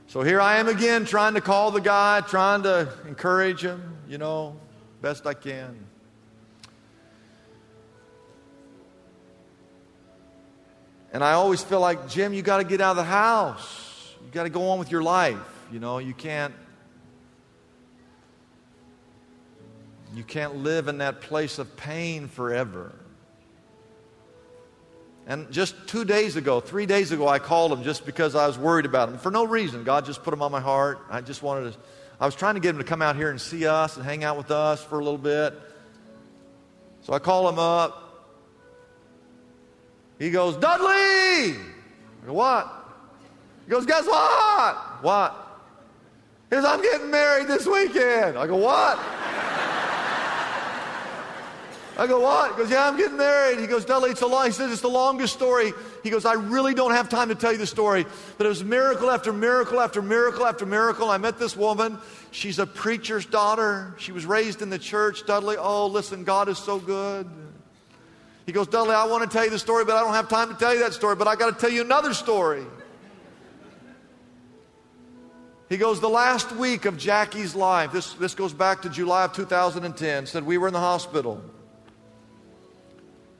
So 0.08 0.22
here 0.22 0.40
I 0.40 0.58
am 0.58 0.68
again 0.68 1.04
trying 1.04 1.34
to 1.34 1.40
call 1.40 1.70
the 1.70 1.80
guy, 1.80 2.20
trying 2.20 2.62
to 2.62 2.88
encourage 3.06 3.62
him, 3.62 3.98
you 4.08 4.18
know, 4.18 4.56
best 5.02 5.26
I 5.26 5.34
can. 5.34 5.76
And 11.12 11.24
I 11.24 11.32
always 11.32 11.62
feel 11.62 11.80
like, 11.80 12.08
Jim, 12.08 12.34
you 12.34 12.42
got 12.42 12.58
to 12.58 12.64
get 12.64 12.80
out 12.80 12.90
of 12.90 12.96
the 12.96 13.04
house. 13.04 14.14
You 14.24 14.30
got 14.30 14.44
to 14.44 14.50
go 14.50 14.68
on 14.70 14.78
with 14.78 14.90
your 14.90 15.02
life. 15.02 15.38
You 15.72 15.80
know, 15.80 15.98
you 15.98 16.14
can't 16.14 16.54
you 20.14 20.22
can't 20.22 20.56
live 20.56 20.88
in 20.88 20.98
that 20.98 21.20
place 21.20 21.58
of 21.58 21.76
pain 21.76 22.28
forever. 22.28 22.94
And 25.26 25.50
just 25.50 25.74
two 25.88 26.04
days 26.04 26.36
ago, 26.36 26.60
three 26.60 26.86
days 26.86 27.10
ago, 27.10 27.26
I 27.26 27.40
called 27.40 27.72
him 27.72 27.82
just 27.82 28.06
because 28.06 28.36
I 28.36 28.46
was 28.46 28.56
worried 28.56 28.86
about 28.86 29.08
him 29.08 29.18
for 29.18 29.30
no 29.32 29.44
reason. 29.44 29.82
God 29.82 30.04
just 30.04 30.22
put 30.22 30.32
him 30.32 30.40
on 30.40 30.52
my 30.52 30.60
heart. 30.60 31.00
I 31.10 31.20
just 31.20 31.42
wanted 31.42 31.72
to, 31.72 31.78
I 32.20 32.26
was 32.26 32.36
trying 32.36 32.54
to 32.54 32.60
get 32.60 32.70
him 32.70 32.78
to 32.78 32.84
come 32.84 33.02
out 33.02 33.16
here 33.16 33.30
and 33.30 33.40
see 33.40 33.66
us 33.66 33.96
and 33.96 34.04
hang 34.04 34.22
out 34.22 34.36
with 34.36 34.52
us 34.52 34.82
for 34.84 35.00
a 35.00 35.04
little 35.04 35.18
bit. 35.18 35.52
So 37.02 37.12
I 37.12 37.18
call 37.18 37.48
him 37.48 37.58
up. 37.58 38.04
He 40.18 40.30
goes, 40.30 40.56
Dudley! 40.56 41.56
I 41.56 42.26
go, 42.26 42.32
what? 42.32 42.72
He 43.64 43.70
goes, 43.70 43.84
guess 43.84 44.06
what? 44.06 45.02
What? 45.02 45.60
He 46.50 46.56
goes, 46.56 46.64
I'm 46.64 46.80
getting 46.80 47.10
married 47.10 47.48
this 47.48 47.66
weekend. 47.66 48.38
I 48.38 48.46
go, 48.46 48.56
what? 48.56 48.98
I 51.98 52.06
go, 52.06 52.20
what? 52.20 52.52
He 52.52 52.58
goes, 52.58 52.70
yeah, 52.70 52.86
I'm 52.86 52.98
getting 52.98 53.16
married. 53.16 53.58
He 53.58 53.66
goes, 53.66 53.86
Dudley, 53.86 54.10
it's 54.10 54.20
a 54.20 54.26
long, 54.26 54.44
he 54.44 54.52
says, 54.52 54.70
it's 54.70 54.82
the 54.82 54.88
longest 54.88 55.32
story. 55.32 55.72
He 56.02 56.10
goes, 56.10 56.26
I 56.26 56.34
really 56.34 56.74
don't 56.74 56.90
have 56.90 57.08
time 57.08 57.30
to 57.30 57.34
tell 57.34 57.52
you 57.52 57.58
the 57.58 57.66
story, 57.66 58.04
but 58.36 58.44
it 58.44 58.50
was 58.50 58.62
miracle 58.62 59.10
after 59.10 59.32
miracle 59.32 59.80
after 59.80 60.02
miracle 60.02 60.44
after 60.44 60.66
miracle. 60.66 61.08
I 61.08 61.16
met 61.16 61.38
this 61.38 61.56
woman. 61.56 61.98
She's 62.32 62.58
a 62.58 62.66
preacher's 62.66 63.24
daughter. 63.24 63.94
She 63.98 64.12
was 64.12 64.26
raised 64.26 64.60
in 64.60 64.68
the 64.68 64.78
church. 64.78 65.24
Dudley, 65.24 65.56
oh, 65.58 65.86
listen, 65.86 66.24
God 66.24 66.50
is 66.50 66.58
so 66.58 66.78
good. 66.78 67.30
He 68.44 68.52
goes, 68.52 68.68
Dudley, 68.68 68.94
I 68.94 69.06
want 69.06 69.28
to 69.28 69.34
tell 69.34 69.44
you 69.44 69.50
the 69.50 69.58
story, 69.58 69.86
but 69.86 69.96
I 69.96 70.00
don't 70.00 70.14
have 70.14 70.28
time 70.28 70.50
to 70.50 70.54
tell 70.54 70.74
you 70.74 70.80
that 70.80 70.92
story, 70.92 71.16
but 71.16 71.26
I 71.26 71.34
got 71.34 71.54
to 71.54 71.58
tell 71.58 71.70
you 71.70 71.80
another 71.80 72.12
story. 72.12 72.64
He 75.70 75.78
goes, 75.78 76.00
the 76.00 76.10
last 76.10 76.52
week 76.52 76.84
of 76.84 76.98
Jackie's 76.98 77.54
life, 77.54 77.90
this, 77.90 78.12
this 78.14 78.34
goes 78.34 78.52
back 78.52 78.82
to 78.82 78.90
July 78.90 79.24
of 79.24 79.32
2010, 79.32 80.26
said 80.26 80.44
we 80.44 80.58
were 80.58 80.68
in 80.68 80.74
the 80.74 80.78
hospital 80.78 81.42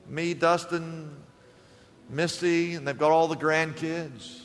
me, 0.09 0.33
Dustin, 0.33 1.15
Missy, 2.09 2.75
and 2.75 2.87
they've 2.87 2.97
got 2.97 3.11
all 3.11 3.27
the 3.27 3.35
grandkids. 3.35 4.41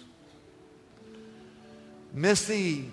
Missy, 2.12 2.90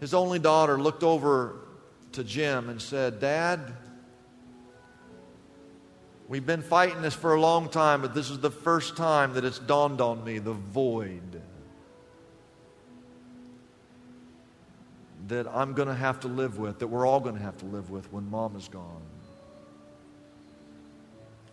his 0.00 0.12
only 0.12 0.38
daughter, 0.38 0.80
looked 0.80 1.02
over 1.02 1.56
to 2.12 2.24
Jim 2.24 2.68
and 2.68 2.80
said, 2.82 3.20
Dad, 3.20 3.60
we've 6.28 6.44
been 6.44 6.62
fighting 6.62 7.00
this 7.02 7.14
for 7.14 7.34
a 7.34 7.40
long 7.40 7.68
time, 7.68 8.02
but 8.02 8.14
this 8.14 8.30
is 8.30 8.40
the 8.40 8.50
first 8.50 8.96
time 8.96 9.34
that 9.34 9.44
it's 9.44 9.58
dawned 9.58 10.00
on 10.00 10.22
me 10.24 10.38
the 10.38 10.52
void 10.52 11.42
that 15.28 15.46
I'm 15.46 15.74
going 15.74 15.88
to 15.88 15.94
have 15.94 16.20
to 16.20 16.28
live 16.28 16.58
with, 16.58 16.80
that 16.80 16.88
we're 16.88 17.06
all 17.06 17.20
going 17.20 17.36
to 17.36 17.42
have 17.42 17.56
to 17.58 17.66
live 17.66 17.88
with 17.90 18.12
when 18.12 18.28
mom 18.28 18.56
is 18.56 18.68
gone. 18.68 19.02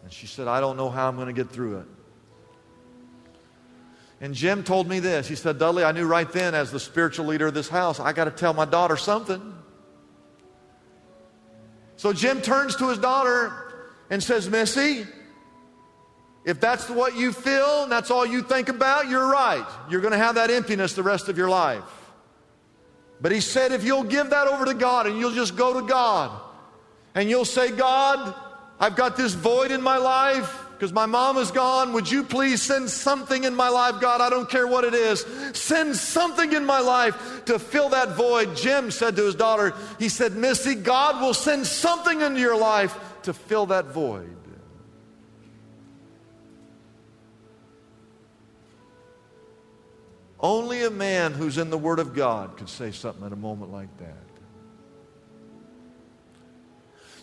And 0.07 0.13
she 0.13 0.25
said, 0.25 0.47
I 0.47 0.61
don't 0.61 0.77
know 0.77 0.89
how 0.89 1.09
I'm 1.09 1.17
going 1.17 1.27
to 1.27 1.33
get 1.33 1.51
through 1.51 1.79
it. 1.79 1.85
And 4.21 4.33
Jim 4.33 4.63
told 4.63 4.87
me 4.87 5.01
this. 5.01 5.27
He 5.27 5.35
said, 5.35 5.59
Dudley, 5.59 5.83
I 5.83 5.91
knew 5.91 6.07
right 6.07 6.31
then, 6.31 6.55
as 6.55 6.71
the 6.71 6.79
spiritual 6.79 7.25
leader 7.25 7.47
of 7.47 7.53
this 7.53 7.67
house, 7.67 7.99
I 7.99 8.13
got 8.13 8.23
to 8.23 8.31
tell 8.31 8.53
my 8.53 8.63
daughter 8.63 8.95
something. 8.95 9.53
So 11.97 12.13
Jim 12.13 12.41
turns 12.41 12.77
to 12.77 12.87
his 12.87 12.99
daughter 12.99 13.51
and 14.09 14.23
says, 14.23 14.49
Missy, 14.49 15.05
if 16.45 16.61
that's 16.61 16.89
what 16.89 17.17
you 17.17 17.33
feel 17.33 17.83
and 17.83 17.91
that's 17.91 18.09
all 18.09 18.25
you 18.25 18.43
think 18.43 18.69
about, 18.69 19.09
you're 19.09 19.29
right. 19.29 19.67
You're 19.89 19.99
going 19.99 20.13
to 20.13 20.17
have 20.17 20.35
that 20.35 20.49
emptiness 20.49 20.93
the 20.93 21.03
rest 21.03 21.27
of 21.27 21.37
your 21.37 21.49
life. 21.49 21.83
But 23.19 23.33
he 23.33 23.41
said, 23.41 23.73
if 23.73 23.83
you'll 23.83 24.05
give 24.05 24.29
that 24.29 24.47
over 24.47 24.63
to 24.63 24.73
God 24.73 25.05
and 25.05 25.19
you'll 25.19 25.33
just 25.33 25.57
go 25.57 25.81
to 25.81 25.85
God 25.85 26.31
and 27.13 27.29
you'll 27.29 27.43
say, 27.43 27.71
God, 27.71 28.33
I've 28.79 28.95
got 28.95 29.17
this 29.17 29.33
void 29.33 29.71
in 29.71 29.81
my 29.81 29.97
life. 29.97 30.63
because 30.77 30.93
my 30.93 31.07
mom 31.07 31.37
is 31.37 31.49
gone. 31.49 31.93
Would 31.93 32.11
you 32.11 32.23
please 32.23 32.61
send 32.61 32.87
something 32.89 33.45
in 33.45 33.55
my 33.55 33.67
life, 33.67 33.99
God? 33.99 34.21
I 34.21 34.29
don't 34.29 34.47
care 34.47 34.67
what 34.67 34.83
it 34.83 34.93
is. 34.93 35.25
Send 35.53 35.95
something 35.95 36.53
in 36.53 36.65
my 36.65 36.79
life 36.79 37.45
to 37.45 37.57
fill 37.57 37.89
that 37.89 38.09
void. 38.09 38.55
Jim 38.55 38.91
said 38.91 39.15
to 39.15 39.23
his 39.23 39.33
daughter, 39.33 39.73
he 39.97 40.07
said, 40.07 40.33
Missy, 40.33 40.75
God 40.75 41.19
will 41.19 41.33
send 41.33 41.65
something 41.65 42.21
into 42.21 42.39
your 42.39 42.55
life 42.55 42.95
to 43.23 43.33
fill 43.33 43.65
that 43.67 43.85
void. 43.85 44.37
Only 50.39 50.83
a 50.83 50.91
man 50.91 51.33
who's 51.33 51.57
in 51.57 51.71
the 51.71 51.77
Word 51.77 51.97
of 51.97 52.13
God 52.13 52.57
could 52.57 52.69
say 52.69 52.91
something 52.91 53.25
at 53.25 53.33
a 53.33 53.37
moment 53.37 53.71
like 53.71 53.95
that. 53.97 54.26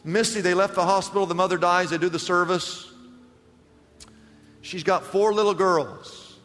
Missy, 0.04 0.42
they 0.42 0.52
left 0.52 0.74
the 0.74 0.84
hospital. 0.84 1.24
The 1.24 1.34
mother 1.34 1.56
dies. 1.56 1.90
They 1.90 1.98
do 1.98 2.10
the 2.10 2.18
service. 2.18 2.90
She's 4.60 4.82
got 4.82 5.04
four 5.04 5.32
little 5.34 5.54
girls, 5.54 6.38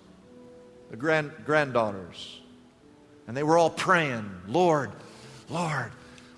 the 0.89 0.97
grand, 0.97 1.31
granddaughters. 1.45 2.39
And 3.27 3.35
they 3.35 3.43
were 3.43 3.57
all 3.57 3.69
praying, 3.69 4.29
Lord, 4.47 4.91
Lord, 5.49 5.91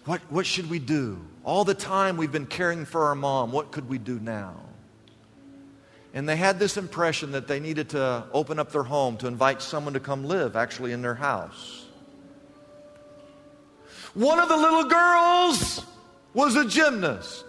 what, 0.05 0.21
what 0.29 0.45
should 0.45 0.69
we 0.69 0.79
do? 0.79 1.19
All 1.43 1.63
the 1.63 1.73
time 1.73 2.17
we've 2.17 2.31
been 2.31 2.45
caring 2.45 2.85
for 2.85 3.05
our 3.05 3.15
mom. 3.15 3.51
What 3.51 3.71
could 3.71 3.87
we 3.87 3.97
do 3.97 4.19
now? 4.19 4.55
And 6.13 6.27
they 6.27 6.35
had 6.35 6.59
this 6.59 6.75
impression 6.75 7.31
that 7.31 7.47
they 7.47 7.59
needed 7.59 7.89
to 7.89 8.25
open 8.33 8.59
up 8.59 8.71
their 8.71 8.83
home 8.83 9.17
to 9.17 9.27
invite 9.27 9.61
someone 9.61 9.93
to 9.93 9.99
come 9.99 10.25
live 10.25 10.55
actually 10.55 10.91
in 10.91 11.01
their 11.01 11.15
house. 11.15 11.85
One 14.13 14.39
of 14.39 14.49
the 14.49 14.57
little 14.57 14.83
girls 14.83 15.85
was 16.33 16.55
a 16.55 16.65
gymnast. 16.65 17.45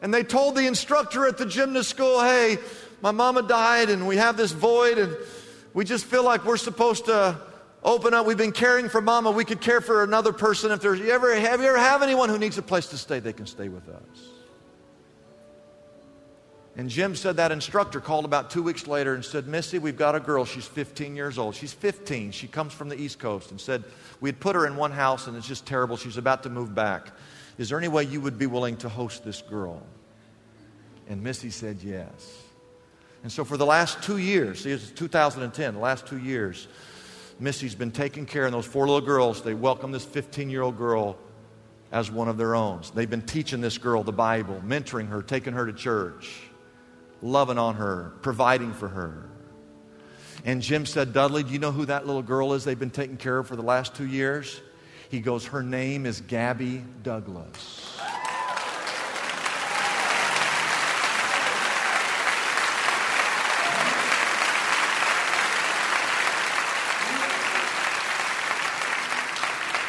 And 0.00 0.14
they 0.14 0.22
told 0.22 0.54
the 0.54 0.66
instructor 0.66 1.26
at 1.26 1.38
the 1.38 1.46
gymnast 1.46 1.90
school, 1.90 2.20
hey, 2.20 2.58
my 3.00 3.10
mama 3.10 3.42
died 3.42 3.90
and 3.90 4.06
we 4.06 4.16
have 4.16 4.36
this 4.36 4.52
void 4.52 4.98
and 4.98 5.16
we 5.74 5.84
just 5.84 6.04
feel 6.04 6.24
like 6.24 6.44
we're 6.44 6.56
supposed 6.56 7.06
to 7.06 7.38
open 7.82 8.14
up. 8.14 8.26
We've 8.26 8.36
been 8.36 8.52
caring 8.52 8.88
for 8.88 9.00
mama. 9.00 9.30
We 9.30 9.44
could 9.44 9.60
care 9.60 9.80
for 9.80 10.02
another 10.02 10.32
person. 10.32 10.70
If 10.70 10.80
there's, 10.80 11.00
you 11.00 11.10
ever, 11.10 11.34
have 11.34 11.60
you 11.60 11.68
ever 11.68 11.78
have 11.78 12.02
anyone 12.02 12.28
who 12.28 12.38
needs 12.38 12.58
a 12.58 12.62
place 12.62 12.86
to 12.88 12.98
stay, 12.98 13.18
they 13.18 13.32
can 13.32 13.46
stay 13.46 13.68
with 13.68 13.88
us. 13.88 14.37
And 16.78 16.88
Jim 16.88 17.16
said 17.16 17.38
that 17.38 17.50
instructor 17.50 18.00
called 18.00 18.24
about 18.24 18.50
two 18.50 18.62
weeks 18.62 18.86
later 18.86 19.16
and 19.16 19.24
said, 19.24 19.48
Missy, 19.48 19.80
we've 19.80 19.96
got 19.96 20.14
a 20.14 20.20
girl. 20.20 20.44
She's 20.44 20.64
15 20.64 21.16
years 21.16 21.36
old. 21.36 21.56
She's 21.56 21.72
15. 21.72 22.30
She 22.30 22.46
comes 22.46 22.72
from 22.72 22.88
the 22.88 22.94
East 22.94 23.18
Coast 23.18 23.50
and 23.50 23.60
said, 23.60 23.82
we 24.20 24.28
had 24.28 24.38
put 24.38 24.54
her 24.54 24.64
in 24.64 24.76
one 24.76 24.92
house 24.92 25.26
and 25.26 25.36
it's 25.36 25.48
just 25.48 25.66
terrible. 25.66 25.96
She's 25.96 26.18
about 26.18 26.44
to 26.44 26.50
move 26.50 26.76
back. 26.76 27.08
Is 27.58 27.68
there 27.68 27.78
any 27.78 27.88
way 27.88 28.04
you 28.04 28.20
would 28.20 28.38
be 28.38 28.46
willing 28.46 28.76
to 28.76 28.88
host 28.88 29.24
this 29.24 29.42
girl? 29.42 29.82
And 31.08 31.20
Missy 31.20 31.50
said 31.50 31.78
yes. 31.82 32.44
And 33.24 33.32
so 33.32 33.44
for 33.44 33.56
the 33.56 33.66
last 33.66 34.00
two 34.04 34.18
years, 34.18 34.60
see, 34.60 34.70
it's 34.70 34.90
2010, 34.92 35.74
the 35.74 35.80
last 35.80 36.06
two 36.06 36.18
years, 36.18 36.68
Missy's 37.40 37.74
been 37.74 37.90
taking 37.90 38.24
care 38.24 38.46
of 38.46 38.52
those 38.52 38.66
four 38.66 38.86
little 38.86 39.04
girls. 39.04 39.42
They 39.42 39.54
welcome 39.54 39.90
this 39.90 40.04
15 40.04 40.48
year 40.48 40.62
old 40.62 40.78
girl 40.78 41.18
as 41.90 42.08
one 42.08 42.28
of 42.28 42.36
their 42.36 42.54
own. 42.54 42.82
They've 42.94 43.10
been 43.10 43.22
teaching 43.22 43.60
this 43.60 43.78
girl 43.78 44.04
the 44.04 44.12
Bible, 44.12 44.62
mentoring 44.64 45.08
her, 45.08 45.22
taking 45.22 45.54
her 45.54 45.66
to 45.66 45.72
church 45.72 46.47
loving 47.22 47.58
on 47.58 47.76
her, 47.76 48.12
providing 48.22 48.72
for 48.72 48.88
her. 48.88 49.24
And 50.44 50.62
Jim 50.62 50.86
said, 50.86 51.12
Dudley, 51.12 51.42
do 51.42 51.52
you 51.52 51.58
know 51.58 51.72
who 51.72 51.86
that 51.86 52.06
little 52.06 52.22
girl 52.22 52.52
is 52.54 52.64
they've 52.64 52.78
been 52.78 52.90
taking 52.90 53.16
care 53.16 53.38
of 53.38 53.48
for 53.48 53.56
the 53.56 53.62
last 53.62 53.94
two 53.94 54.06
years? 54.06 54.60
He 55.08 55.20
goes, 55.20 55.46
Her 55.46 55.62
name 55.62 56.06
is 56.06 56.20
Gabby 56.20 56.84
Douglas. 57.02 57.98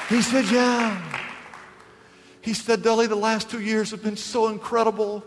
He 0.10 0.24
said, 0.24 0.46
Yeah. 0.46 1.06
He 2.42 2.54
said, 2.54 2.82
Dudley, 2.82 3.06
the 3.06 3.16
last 3.16 3.52
two 3.52 3.62
years 3.62 3.92
have 3.92 4.02
been 4.02 4.18
so 4.18 4.48
incredible 4.48 5.24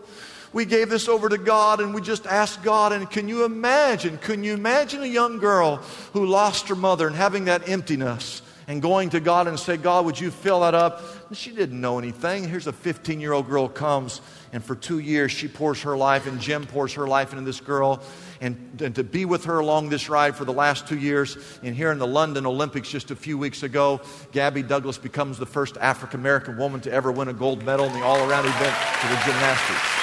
we 0.53 0.65
gave 0.65 0.89
this 0.89 1.07
over 1.07 1.27
to 1.27 1.37
God 1.37 1.81
and 1.81 1.93
we 1.93 2.01
just 2.01 2.25
asked 2.25 2.63
God. 2.63 2.93
And 2.93 3.09
can 3.09 3.27
you 3.27 3.43
imagine? 3.43 4.17
Can 4.19 4.43
you 4.43 4.53
imagine 4.53 5.03
a 5.03 5.07
young 5.07 5.39
girl 5.39 5.77
who 6.13 6.25
lost 6.25 6.69
her 6.69 6.75
mother 6.75 7.07
and 7.07 7.15
having 7.15 7.45
that 7.45 7.67
emptiness? 7.67 8.41
and 8.67 8.81
going 8.81 9.09
to 9.09 9.19
God 9.19 9.47
and 9.47 9.59
say, 9.59 9.77
God, 9.77 10.05
would 10.05 10.19
you 10.19 10.31
fill 10.31 10.61
that 10.61 10.73
up? 10.73 11.03
And 11.27 11.37
she 11.37 11.51
didn't 11.51 11.79
know 11.79 11.99
anything. 11.99 12.47
Here's 12.47 12.67
a 12.67 12.73
15 12.73 13.19
year 13.19 13.33
old 13.33 13.49
girl 13.49 13.67
comes, 13.67 14.21
and 14.51 14.63
for 14.63 14.75
two 14.75 14.99
years 14.99 15.31
she 15.31 15.47
pours 15.47 15.81
her 15.81 15.97
life, 15.97 16.27
and 16.27 16.39
Jim 16.39 16.65
pours 16.65 16.93
her 16.93 17.07
life 17.07 17.33
into 17.33 17.43
this 17.43 17.59
girl. 17.59 18.01
And, 18.41 18.81
and 18.81 18.95
to 18.95 19.03
be 19.03 19.25
with 19.25 19.45
her 19.45 19.59
along 19.59 19.89
this 19.89 20.09
ride 20.09 20.35
for 20.35 20.45
the 20.45 20.53
last 20.53 20.87
two 20.87 20.97
years, 20.97 21.37
and 21.63 21.75
here 21.75 21.91
in 21.91 21.97
the 21.97 22.07
London 22.07 22.45
Olympics 22.45 22.89
just 22.89 23.11
a 23.11 23.15
few 23.15 23.37
weeks 23.37 23.63
ago, 23.63 24.01
Gabby 24.31 24.63
Douglas 24.63 24.97
becomes 24.97 25.37
the 25.37 25.45
first 25.45 25.77
African 25.77 26.19
American 26.19 26.57
woman 26.57 26.81
to 26.81 26.91
ever 26.91 27.11
win 27.11 27.29
a 27.29 27.33
gold 27.33 27.63
medal 27.63 27.85
in 27.85 27.93
the 27.93 28.03
all 28.03 28.17
around 28.29 28.45
event 28.45 28.75
for 28.75 29.07
the 29.07 29.21
gymnastics. 29.25 30.02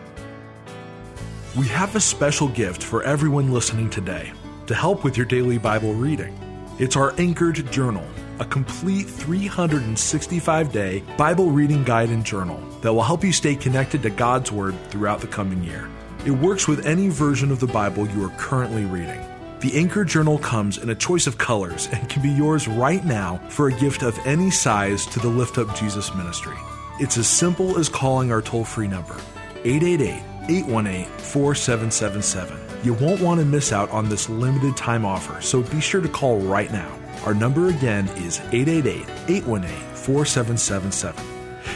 We 1.53 1.67
have 1.67 1.97
a 1.97 1.99
special 1.99 2.47
gift 2.47 2.81
for 2.81 3.03
everyone 3.03 3.51
listening 3.51 3.89
today 3.89 4.31
to 4.67 4.73
help 4.73 5.03
with 5.03 5.17
your 5.17 5.25
daily 5.25 5.57
Bible 5.57 5.93
reading. 5.93 6.33
It's 6.79 6.95
our 6.95 7.13
Anchored 7.19 7.69
Journal, 7.69 8.07
a 8.39 8.45
complete 8.45 9.03
365 9.09 10.71
day 10.71 11.03
Bible 11.17 11.51
reading 11.51 11.83
guide 11.83 12.07
and 12.07 12.25
journal 12.25 12.57
that 12.79 12.93
will 12.93 13.03
help 13.03 13.21
you 13.21 13.33
stay 13.33 13.55
connected 13.55 14.01
to 14.03 14.09
God's 14.09 14.49
Word 14.49 14.77
throughout 14.91 15.19
the 15.19 15.27
coming 15.27 15.61
year. 15.61 15.89
It 16.25 16.31
works 16.31 16.69
with 16.69 16.85
any 16.85 17.09
version 17.09 17.51
of 17.51 17.59
the 17.59 17.67
Bible 17.67 18.07
you 18.07 18.23
are 18.23 18.37
currently 18.37 18.85
reading. 18.85 19.19
The 19.59 19.77
Anchor 19.77 20.05
Journal 20.05 20.37
comes 20.37 20.77
in 20.77 20.89
a 20.89 20.95
choice 20.95 21.27
of 21.27 21.37
colors 21.37 21.89
and 21.91 22.07
can 22.07 22.21
be 22.21 22.31
yours 22.31 22.69
right 22.69 23.03
now 23.03 23.41
for 23.49 23.67
a 23.67 23.77
gift 23.77 24.03
of 24.03 24.17
any 24.25 24.51
size 24.51 25.05
to 25.07 25.19
the 25.19 25.27
Lift 25.27 25.57
Up 25.57 25.75
Jesus 25.75 26.15
ministry. 26.15 26.55
It's 27.01 27.17
as 27.17 27.27
simple 27.27 27.77
as 27.77 27.89
calling 27.89 28.31
our 28.31 28.41
toll 28.41 28.63
free 28.63 28.87
number, 28.87 29.17
888 29.65 30.30
818 30.51 31.05
4777. 31.05 32.57
You 32.83 32.93
won't 32.95 33.21
want 33.21 33.39
to 33.39 33.45
miss 33.45 33.71
out 33.71 33.89
on 33.91 34.09
this 34.09 34.27
limited 34.29 34.75
time 34.75 35.05
offer, 35.05 35.41
so 35.41 35.61
be 35.61 35.79
sure 35.79 36.01
to 36.01 36.09
call 36.09 36.39
right 36.39 36.71
now. 36.71 36.91
Our 37.25 37.33
number 37.33 37.69
again 37.69 38.07
is 38.17 38.39
888 38.51 39.07
818 39.29 39.69
4777. 39.95 41.25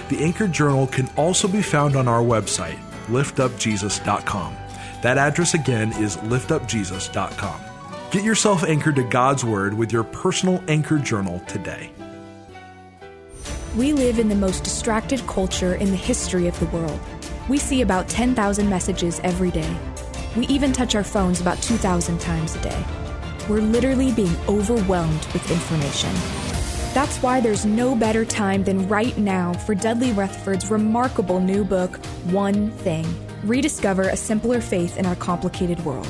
The 0.09 0.23
Anchor 0.23 0.47
Journal 0.47 0.87
can 0.87 1.09
also 1.15 1.47
be 1.47 1.61
found 1.61 1.95
on 1.95 2.07
our 2.07 2.21
website, 2.21 2.79
liftupjesus.com. 3.07 4.55
That 5.01 5.17
address 5.17 5.53
again 5.53 5.93
is 5.93 6.17
liftupjesus.com. 6.17 7.61
Get 8.11 8.23
yourself 8.23 8.63
anchored 8.63 8.95
to 8.95 9.03
God's 9.03 9.45
Word 9.45 9.73
with 9.73 9.91
your 9.91 10.03
personal 10.03 10.63
Anchor 10.67 10.97
Journal 10.97 11.39
today. 11.47 11.91
We 13.75 13.93
live 13.93 14.19
in 14.19 14.29
the 14.29 14.35
most 14.35 14.63
distracted 14.63 15.25
culture 15.27 15.75
in 15.75 15.91
the 15.91 15.97
history 15.97 16.47
of 16.47 16.57
the 16.59 16.65
world. 16.67 16.99
We 17.47 17.57
see 17.57 17.81
about 17.81 18.09
10,000 18.09 18.69
messages 18.69 19.19
every 19.23 19.51
day. 19.51 19.75
We 20.35 20.47
even 20.47 20.73
touch 20.73 20.95
our 20.95 21.03
phones 21.03 21.41
about 21.41 21.61
2,000 21.61 22.19
times 22.19 22.55
a 22.55 22.61
day. 22.61 22.85
We're 23.49 23.61
literally 23.61 24.11
being 24.11 24.35
overwhelmed 24.47 25.25
with 25.33 25.51
information. 25.51 26.13
That's 26.93 27.17
why 27.21 27.41
there's 27.41 27.65
no 27.65 27.95
better 27.95 28.25
time 28.25 28.63
than 28.63 28.87
right 28.87 29.17
now 29.17 29.53
for 29.53 29.75
Dudley 29.75 30.11
Rutherford's 30.13 30.71
remarkable 30.71 31.39
new 31.39 31.63
book, 31.63 31.97
One 32.25 32.71
Thing 32.71 33.05
rediscover 33.45 34.09
a 34.09 34.17
simpler 34.17 34.59
faith 34.59 34.97
in 34.97 35.05
our 35.05 35.15
complicated 35.15 35.83
world. 35.85 36.09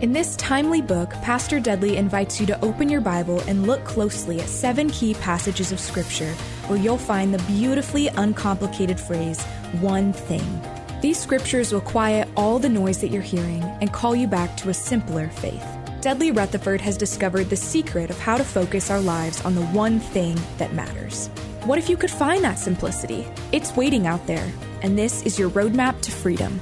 In 0.00 0.14
this 0.14 0.34
timely 0.36 0.80
book, 0.80 1.10
Pastor 1.20 1.60
Dudley 1.60 1.98
invites 1.98 2.40
you 2.40 2.46
to 2.46 2.64
open 2.64 2.88
your 2.88 3.02
Bible 3.02 3.40
and 3.40 3.66
look 3.66 3.84
closely 3.84 4.40
at 4.40 4.48
seven 4.48 4.88
key 4.88 5.12
passages 5.12 5.72
of 5.72 5.78
Scripture 5.78 6.32
where 6.68 6.78
you'll 6.78 6.96
find 6.96 7.34
the 7.34 7.42
beautifully 7.52 8.08
uncomplicated 8.08 8.98
phrase, 8.98 9.42
one 9.82 10.14
thing. 10.14 10.62
These 11.02 11.18
scriptures 11.18 11.70
will 11.70 11.82
quiet 11.82 12.28
all 12.34 12.58
the 12.58 12.68
noise 12.70 13.02
that 13.02 13.08
you're 13.08 13.20
hearing 13.20 13.62
and 13.62 13.92
call 13.92 14.16
you 14.16 14.26
back 14.26 14.56
to 14.58 14.70
a 14.70 14.74
simpler 14.74 15.28
faith. 15.28 15.66
Dudley 16.00 16.30
Rutherford 16.30 16.80
has 16.80 16.96
discovered 16.96 17.50
the 17.50 17.56
secret 17.56 18.08
of 18.08 18.18
how 18.18 18.38
to 18.38 18.44
focus 18.44 18.90
our 18.90 19.02
lives 19.02 19.44
on 19.44 19.54
the 19.54 19.66
one 19.66 20.00
thing 20.00 20.40
that 20.56 20.72
matters. 20.72 21.28
What 21.64 21.78
if 21.78 21.90
you 21.90 21.98
could 21.98 22.10
find 22.10 22.42
that 22.42 22.58
simplicity? 22.58 23.26
It's 23.52 23.76
waiting 23.76 24.06
out 24.06 24.26
there, 24.26 24.50
and 24.80 24.96
this 24.96 25.22
is 25.24 25.38
your 25.38 25.50
roadmap 25.50 26.00
to 26.00 26.10
freedom. 26.10 26.58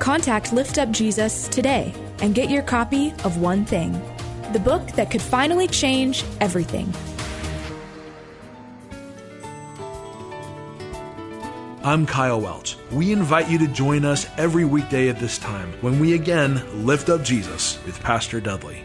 Contact 0.00 0.52
Lift 0.52 0.78
Up 0.78 0.90
Jesus 0.90 1.46
today 1.46 1.94
and 2.22 2.34
get 2.34 2.48
your 2.48 2.62
copy 2.62 3.12
of 3.24 3.36
One 3.38 3.66
Thing, 3.66 3.92
the 4.52 4.60
book 4.60 4.86
that 4.92 5.10
could 5.10 5.20
finally 5.20 5.68
change 5.68 6.24
everything. 6.40 6.94
I'm 11.84 12.06
Kyle 12.06 12.40
Welch. 12.40 12.76
We 12.92 13.10
invite 13.10 13.50
you 13.50 13.58
to 13.58 13.66
join 13.66 14.04
us 14.04 14.28
every 14.38 14.64
weekday 14.64 15.08
at 15.08 15.18
this 15.18 15.36
time 15.36 15.72
when 15.80 15.98
we 15.98 16.14
again 16.14 16.62
lift 16.86 17.08
up 17.08 17.24
Jesus 17.24 17.84
with 17.84 18.00
Pastor 18.00 18.40
Dudley. 18.40 18.84